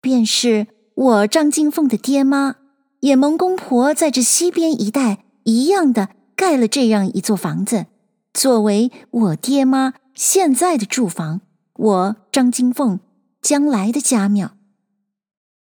[0.00, 2.56] 便是我张金凤的爹妈，
[3.00, 7.86] 也蒙公婆在这西边一带一样的盖了这样一座房子，
[8.32, 11.40] 作为我爹妈现在的住房。
[11.74, 13.00] 我张金凤。
[13.42, 14.54] 将来的家庙，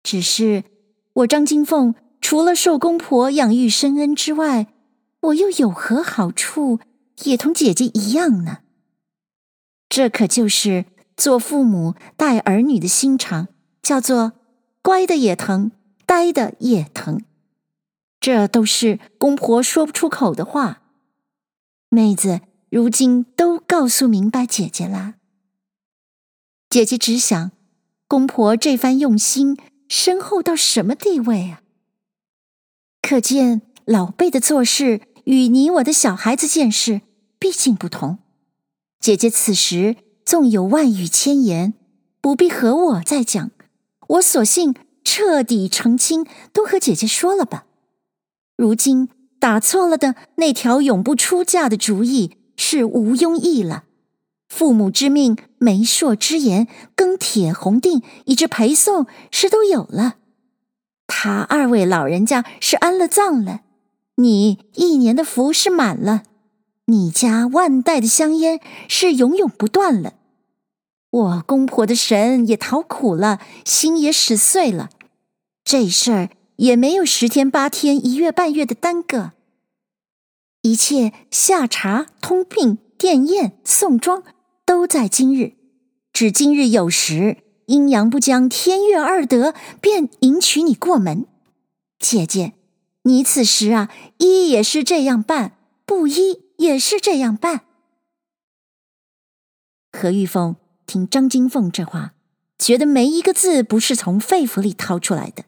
[0.03, 0.65] 只是
[1.13, 4.67] 我张金凤除了受公婆养育深恩之外，
[5.21, 6.81] 我又有何好处，
[7.23, 8.62] 也同姐姐一样呢？
[9.95, 10.85] 这可就是
[11.15, 13.49] 做父母带儿女的心肠，
[13.83, 14.33] 叫做
[14.81, 15.71] 乖的也疼，
[16.07, 17.21] 呆的也疼。
[18.19, 20.81] 这都是公婆说不出口的话，
[21.89, 22.41] 妹子
[22.71, 25.13] 如今都告诉明白姐姐了。
[26.71, 27.51] 姐姐只想，
[28.07, 29.55] 公婆这番用心
[29.87, 31.61] 深厚到什么地位啊？
[32.99, 37.01] 可见老辈的做事与你我的小孩子见识
[37.37, 38.17] 毕竟不同。
[39.03, 41.73] 姐姐此时纵有万语千言，
[42.21, 43.51] 不必和我再讲，
[44.07, 44.73] 我索性
[45.03, 47.65] 彻底澄清，都和姐姐说了吧。
[48.55, 49.09] 如今
[49.41, 53.83] 打错了的那条永不出嫁的主意是毋庸议了。
[54.47, 60.15] 父母之命，媒妁之言，更帖红定，以致陪送是都有了。
[61.07, 63.63] 他二位老人家是安了葬了，
[64.15, 66.23] 你一年的福是满了，
[66.85, 70.15] 你家万代的香烟是永永不断了。
[71.09, 74.89] 我公婆的神也讨苦了，心也使碎了，
[75.63, 79.31] 这事儿也没有十天八天一月半月的耽搁，
[80.63, 84.23] 一切下茶通病奠宴送庄。
[84.65, 85.55] 都在今日，
[86.13, 91.25] 只今日有时，阴阳不将天月二德，便迎娶你过门。
[91.99, 92.53] 姐姐，
[93.03, 97.65] 你此时啊，依也是这样办，不依也是这样办。
[99.91, 100.55] 何玉凤
[100.87, 102.13] 听张金凤这话，
[102.57, 105.43] 觉得没一个字不是从肺腑里掏出来的。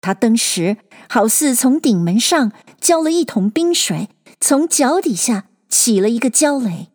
[0.00, 0.78] 她当时
[1.08, 4.08] 好似从顶门上浇了一桶冰水，
[4.40, 6.88] 从脚底下起了一个焦雷。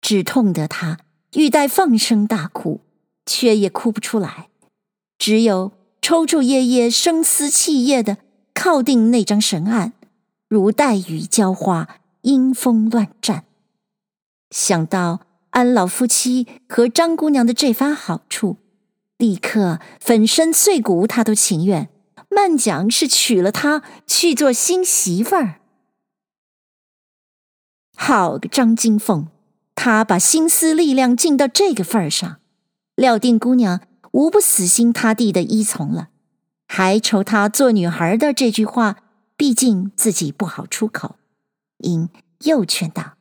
[0.00, 0.98] 只痛得他
[1.34, 2.80] 欲待放声大哭，
[3.24, 4.48] 却也哭不出来，
[5.18, 8.18] 只有抽抽噎噎、声嘶气咽的
[8.54, 9.92] 靠定那张神案，
[10.48, 13.44] 如带雨浇花、阴风乱战。
[14.50, 15.20] 想到
[15.50, 18.56] 安老夫妻和张姑娘的这番好处，
[19.16, 21.88] 立刻粉身碎骨，他都情愿。
[22.28, 25.60] 慢讲是娶了她去做新媳妇儿。
[27.96, 29.28] 好个张金凤！
[29.76, 32.40] 他把心思力量尽到这个份儿上，
[32.96, 36.08] 料定姑娘无不死心塌地的依从了，
[36.66, 38.96] 还愁她做女孩的这句话，
[39.36, 41.16] 毕竟自己不好出口，
[41.78, 42.08] 因
[42.40, 43.16] 又劝道：“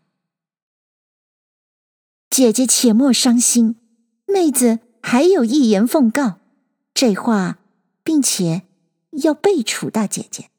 [2.29, 3.75] 姐姐且莫伤心，
[4.25, 6.39] 妹子还有一言奉告，
[6.93, 7.59] 这话
[8.03, 8.63] 并且
[9.11, 10.49] 要备楚大姐姐。”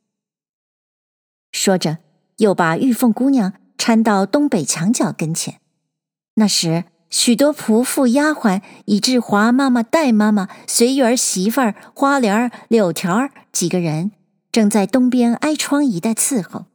[1.53, 1.99] 说着，
[2.37, 5.61] 又把玉凤姑娘搀到东北墙角跟前。
[6.35, 14.13] 那时许多仆妇、丫鬟，以至华妈妈、戴妈妈、随玉儿媳妇儿、花莲儿、柳条儿几个人，
[14.53, 16.67] 正在东边挨窗一带伺候。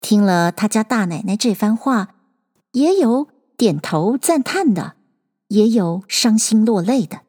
[0.00, 2.14] 听了他家大奶奶这番话，
[2.72, 4.96] 也有点头赞叹的，
[5.48, 7.22] 也有伤心落泪的。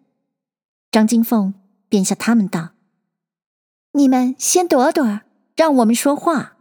[0.89, 1.53] 张金凤
[1.89, 2.71] 便向他们道
[3.93, 5.21] ：“你们先躲躲，
[5.55, 6.57] 让我们说话。”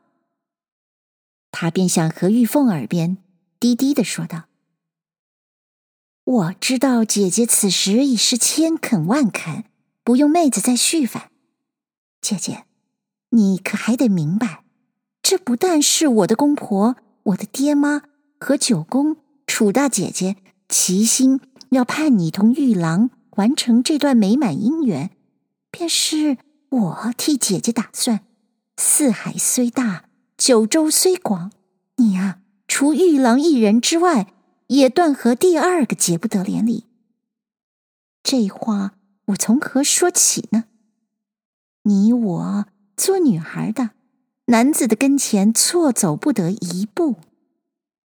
[1.52, 3.18] 他便向何玉凤耳边
[3.58, 4.44] 低低的说道
[6.24, 9.64] ：“我知道姐姐此时已是千肯万肯，
[10.02, 11.30] 不用妹子再续烦。
[12.20, 12.64] 姐姐，
[13.30, 14.59] 你可还得明白。”
[15.30, 18.02] 这不但是我的公婆、我的爹妈
[18.40, 19.16] 和九公、
[19.46, 20.34] 楚大姐姐
[20.68, 25.10] 齐心要盼你同玉郎完成这段美满姻缘，
[25.70, 26.36] 便是
[26.70, 28.22] 我替姐姐打算。
[28.76, 30.06] 四海虽大，
[30.36, 31.52] 九州虽广，
[31.98, 34.34] 你啊，除玉郎一人之外，
[34.66, 36.86] 也断和第二个结不得连理。
[38.24, 38.94] 这话
[39.26, 40.64] 我从何说起呢？
[41.84, 42.66] 你我
[42.96, 43.90] 做女孩的。
[44.50, 47.14] 男子的跟前错走不得一步，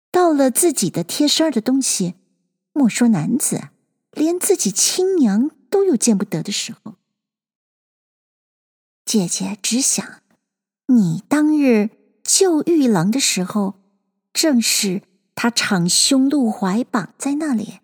[0.09, 2.15] 到了自己的贴身的东西，
[2.71, 3.67] 莫说男子，
[4.13, 6.95] 连自己亲娘都有见不得的时候。
[9.03, 10.21] 姐姐只想，
[10.87, 11.89] 你当日
[12.23, 13.73] 救玉郎的时候，
[14.31, 15.01] 正是
[15.35, 17.79] 他敞胸露怀绑在那里，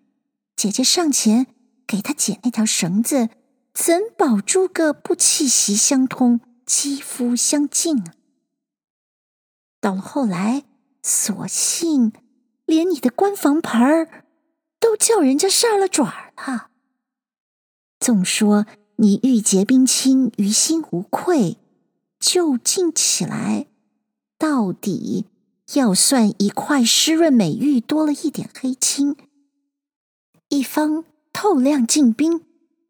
[0.56, 1.46] 姐姐上前
[1.86, 3.28] 给他解那条绳子，
[3.74, 8.14] 怎保住个不气息相通、肌肤相近啊？
[9.86, 10.64] 到了后来，
[11.00, 12.12] 索性
[12.64, 14.24] 连你的关房盆儿
[14.80, 16.70] 都叫人家杀了爪了。
[18.00, 18.66] 纵说
[18.96, 21.58] 你义结冰清，于心无愧，
[22.18, 23.68] 究竟起来，
[24.36, 25.26] 到底
[25.74, 29.14] 要算一块湿润美玉多了一点黑青，
[30.48, 32.42] 一方透亮净冰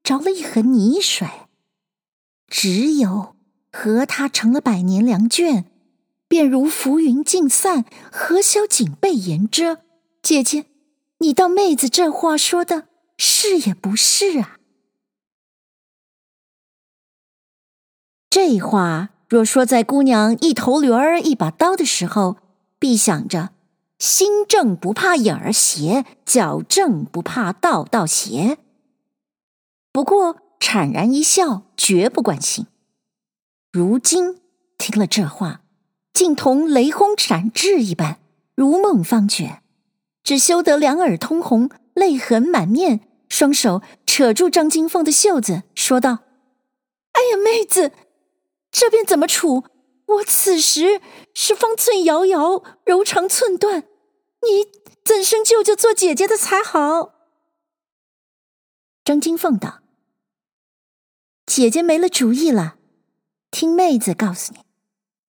[0.03, 1.29] 着了一痕泥水，
[2.49, 3.37] 只有
[3.71, 5.65] 和他成了百年良眷。
[6.29, 9.83] 便如浮云尽散，何消颈背严遮？
[10.23, 10.67] 姐姐，
[11.19, 14.59] 你道妹子这话说的是也不是啊？
[18.29, 22.37] 这话若说在姑娘一头驴儿一把刀的时候，
[22.79, 23.51] 必想着
[23.99, 28.59] 心正不怕影儿斜，脚正不怕道道斜。
[29.93, 32.67] 不过惨然一笑，绝不关心。
[33.73, 34.41] 如今
[34.77, 35.63] 听了这话。
[36.17, 38.19] 竟同雷轰闪至一般，
[38.55, 39.61] 如梦方觉，
[40.25, 46.21] 只羞得两耳通红，泪痕满面，双手扯住张金凤的袖子，说道
[47.13, 47.93] ：“哎呀，妹子，
[48.71, 49.65] 这便怎么处？
[50.07, 51.03] 我此时
[51.35, 53.81] 是方寸遥遥，柔肠寸断，
[54.41, 54.65] 你
[55.05, 57.13] 怎生救救做姐姐的才好？”
[59.05, 59.81] 张金凤道
[61.45, 62.77] ：“姐姐没了主意了，
[63.51, 64.61] 听妹子告诉你。”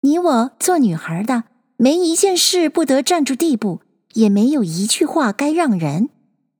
[0.00, 1.44] 你我做女孩的，
[1.76, 3.80] 没一件事不得站住地步，
[4.12, 6.10] 也没有一句话该让人，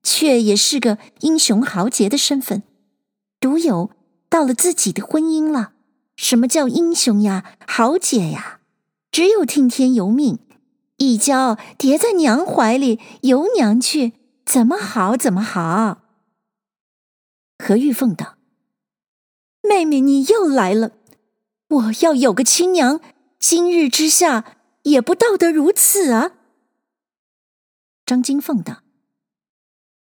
[0.03, 2.65] 却也是个英雄豪杰的身份。
[3.39, 3.91] 独有
[4.29, 5.73] 到了自己的婚姻了，
[6.17, 8.59] 什么叫英雄呀，豪杰呀？
[9.13, 10.41] 只有听天由命，
[10.97, 14.15] 一跤跌在娘怀里，由娘去，
[14.45, 15.99] 怎么好怎么好。
[17.57, 18.35] 何玉凤道
[19.63, 20.91] ：“妹妹，你又来了，
[21.69, 23.01] 我要有个亲娘。”
[23.41, 26.33] 今日之下也不道德如此啊！
[28.05, 28.83] 张金凤道：“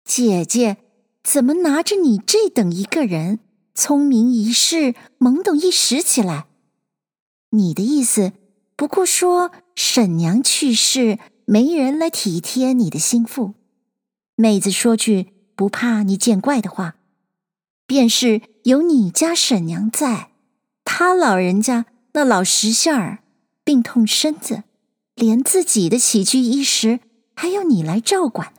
[0.05, 0.77] 姐姐
[1.21, 3.39] 怎么拿着你这等一个人，
[3.73, 6.47] 聪明一世，懵懂一时起来？
[7.49, 8.31] 你的意思
[8.77, 13.55] 不过说婶娘去世，没人来体贴你的心腹。
[14.35, 16.95] 妹子说句不怕你见怪的话，
[17.85, 20.31] 便是有你家婶娘在，
[20.85, 23.19] 他老人家那老识相儿。”
[23.65, 24.63] 病痛身子，
[25.15, 26.99] 连自己的起居衣食
[27.35, 28.53] 还要你来照管，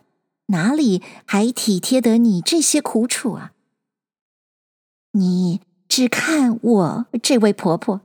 [0.49, 3.53] 哪里还体贴得你这些苦楚啊？
[5.13, 8.01] 你只看我这位婆婆，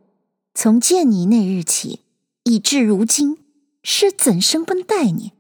[0.54, 2.02] 从见你那日起，
[2.44, 3.40] 以至如今，
[3.84, 5.32] 是怎生般待你？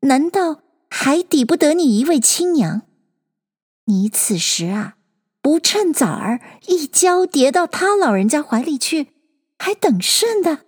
[0.00, 0.60] 难道
[0.90, 2.82] 还抵不得你一位亲娘？
[3.86, 4.98] 你此时啊，
[5.40, 9.08] 不趁早儿一跤跌到他老人家怀里去，
[9.58, 10.65] 还等甚的？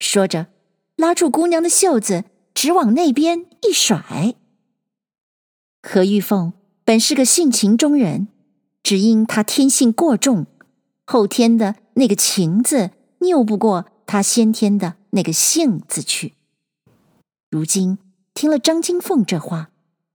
[0.00, 0.48] 说着，
[0.96, 2.24] 拉住姑娘的袖子，
[2.54, 4.34] 直往那边一甩。
[5.82, 6.52] 何玉凤
[6.84, 8.28] 本是个性情中人，
[8.82, 10.46] 只因她天性过重，
[11.06, 16.34] 后天的那个情字拗不过她先天的那个性字去。
[17.50, 17.98] 如今
[18.32, 19.70] 听了张金凤这话，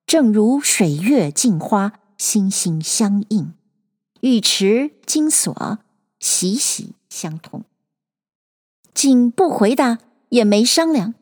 [0.07, 3.53] 正如水月镜花，心心相印，
[4.21, 5.79] 玉池金锁，
[6.19, 7.63] 息息相通。
[8.95, 11.13] 竟不回答，也没商量，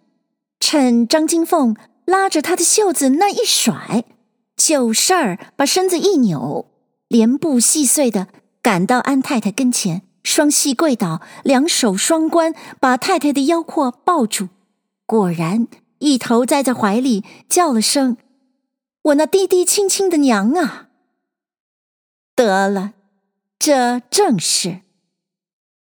[0.60, 4.06] 趁张金凤拉着他的袖子那一甩，
[4.56, 6.68] 就事儿把身子一扭，
[7.08, 8.28] 连步细碎的
[8.62, 14.50] 赶到安太太跟前，双膝跪倒，两手双关，把太太的腰阔抱住，
[15.06, 15.68] 果然
[15.98, 18.18] 一头栽在怀里，叫了声
[19.02, 20.90] ：“我那滴滴亲亲的娘啊！”
[22.36, 22.94] 得了，
[23.58, 24.82] 这正是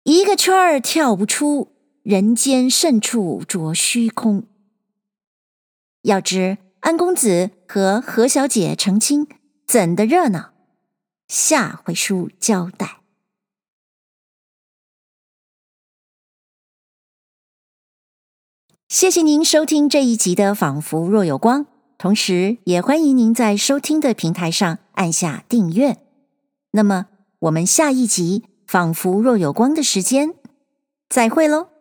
[0.04, 1.73] 一个圈儿跳不出，
[2.04, 4.44] 人间甚处着虚空。
[6.02, 9.26] 要知安公子和何小姐成亲
[9.66, 10.54] 怎的热闹，
[11.30, 13.00] 下回书交代。
[18.90, 21.66] 谢谢您收听这一集的《仿佛若有光》，
[21.98, 25.98] 同时也欢迎您在收听的平台上按下订阅。
[26.72, 27.08] 那么，
[27.40, 30.36] 我们下一集《仿佛若有光》的时间，
[31.10, 31.73] 再会喽。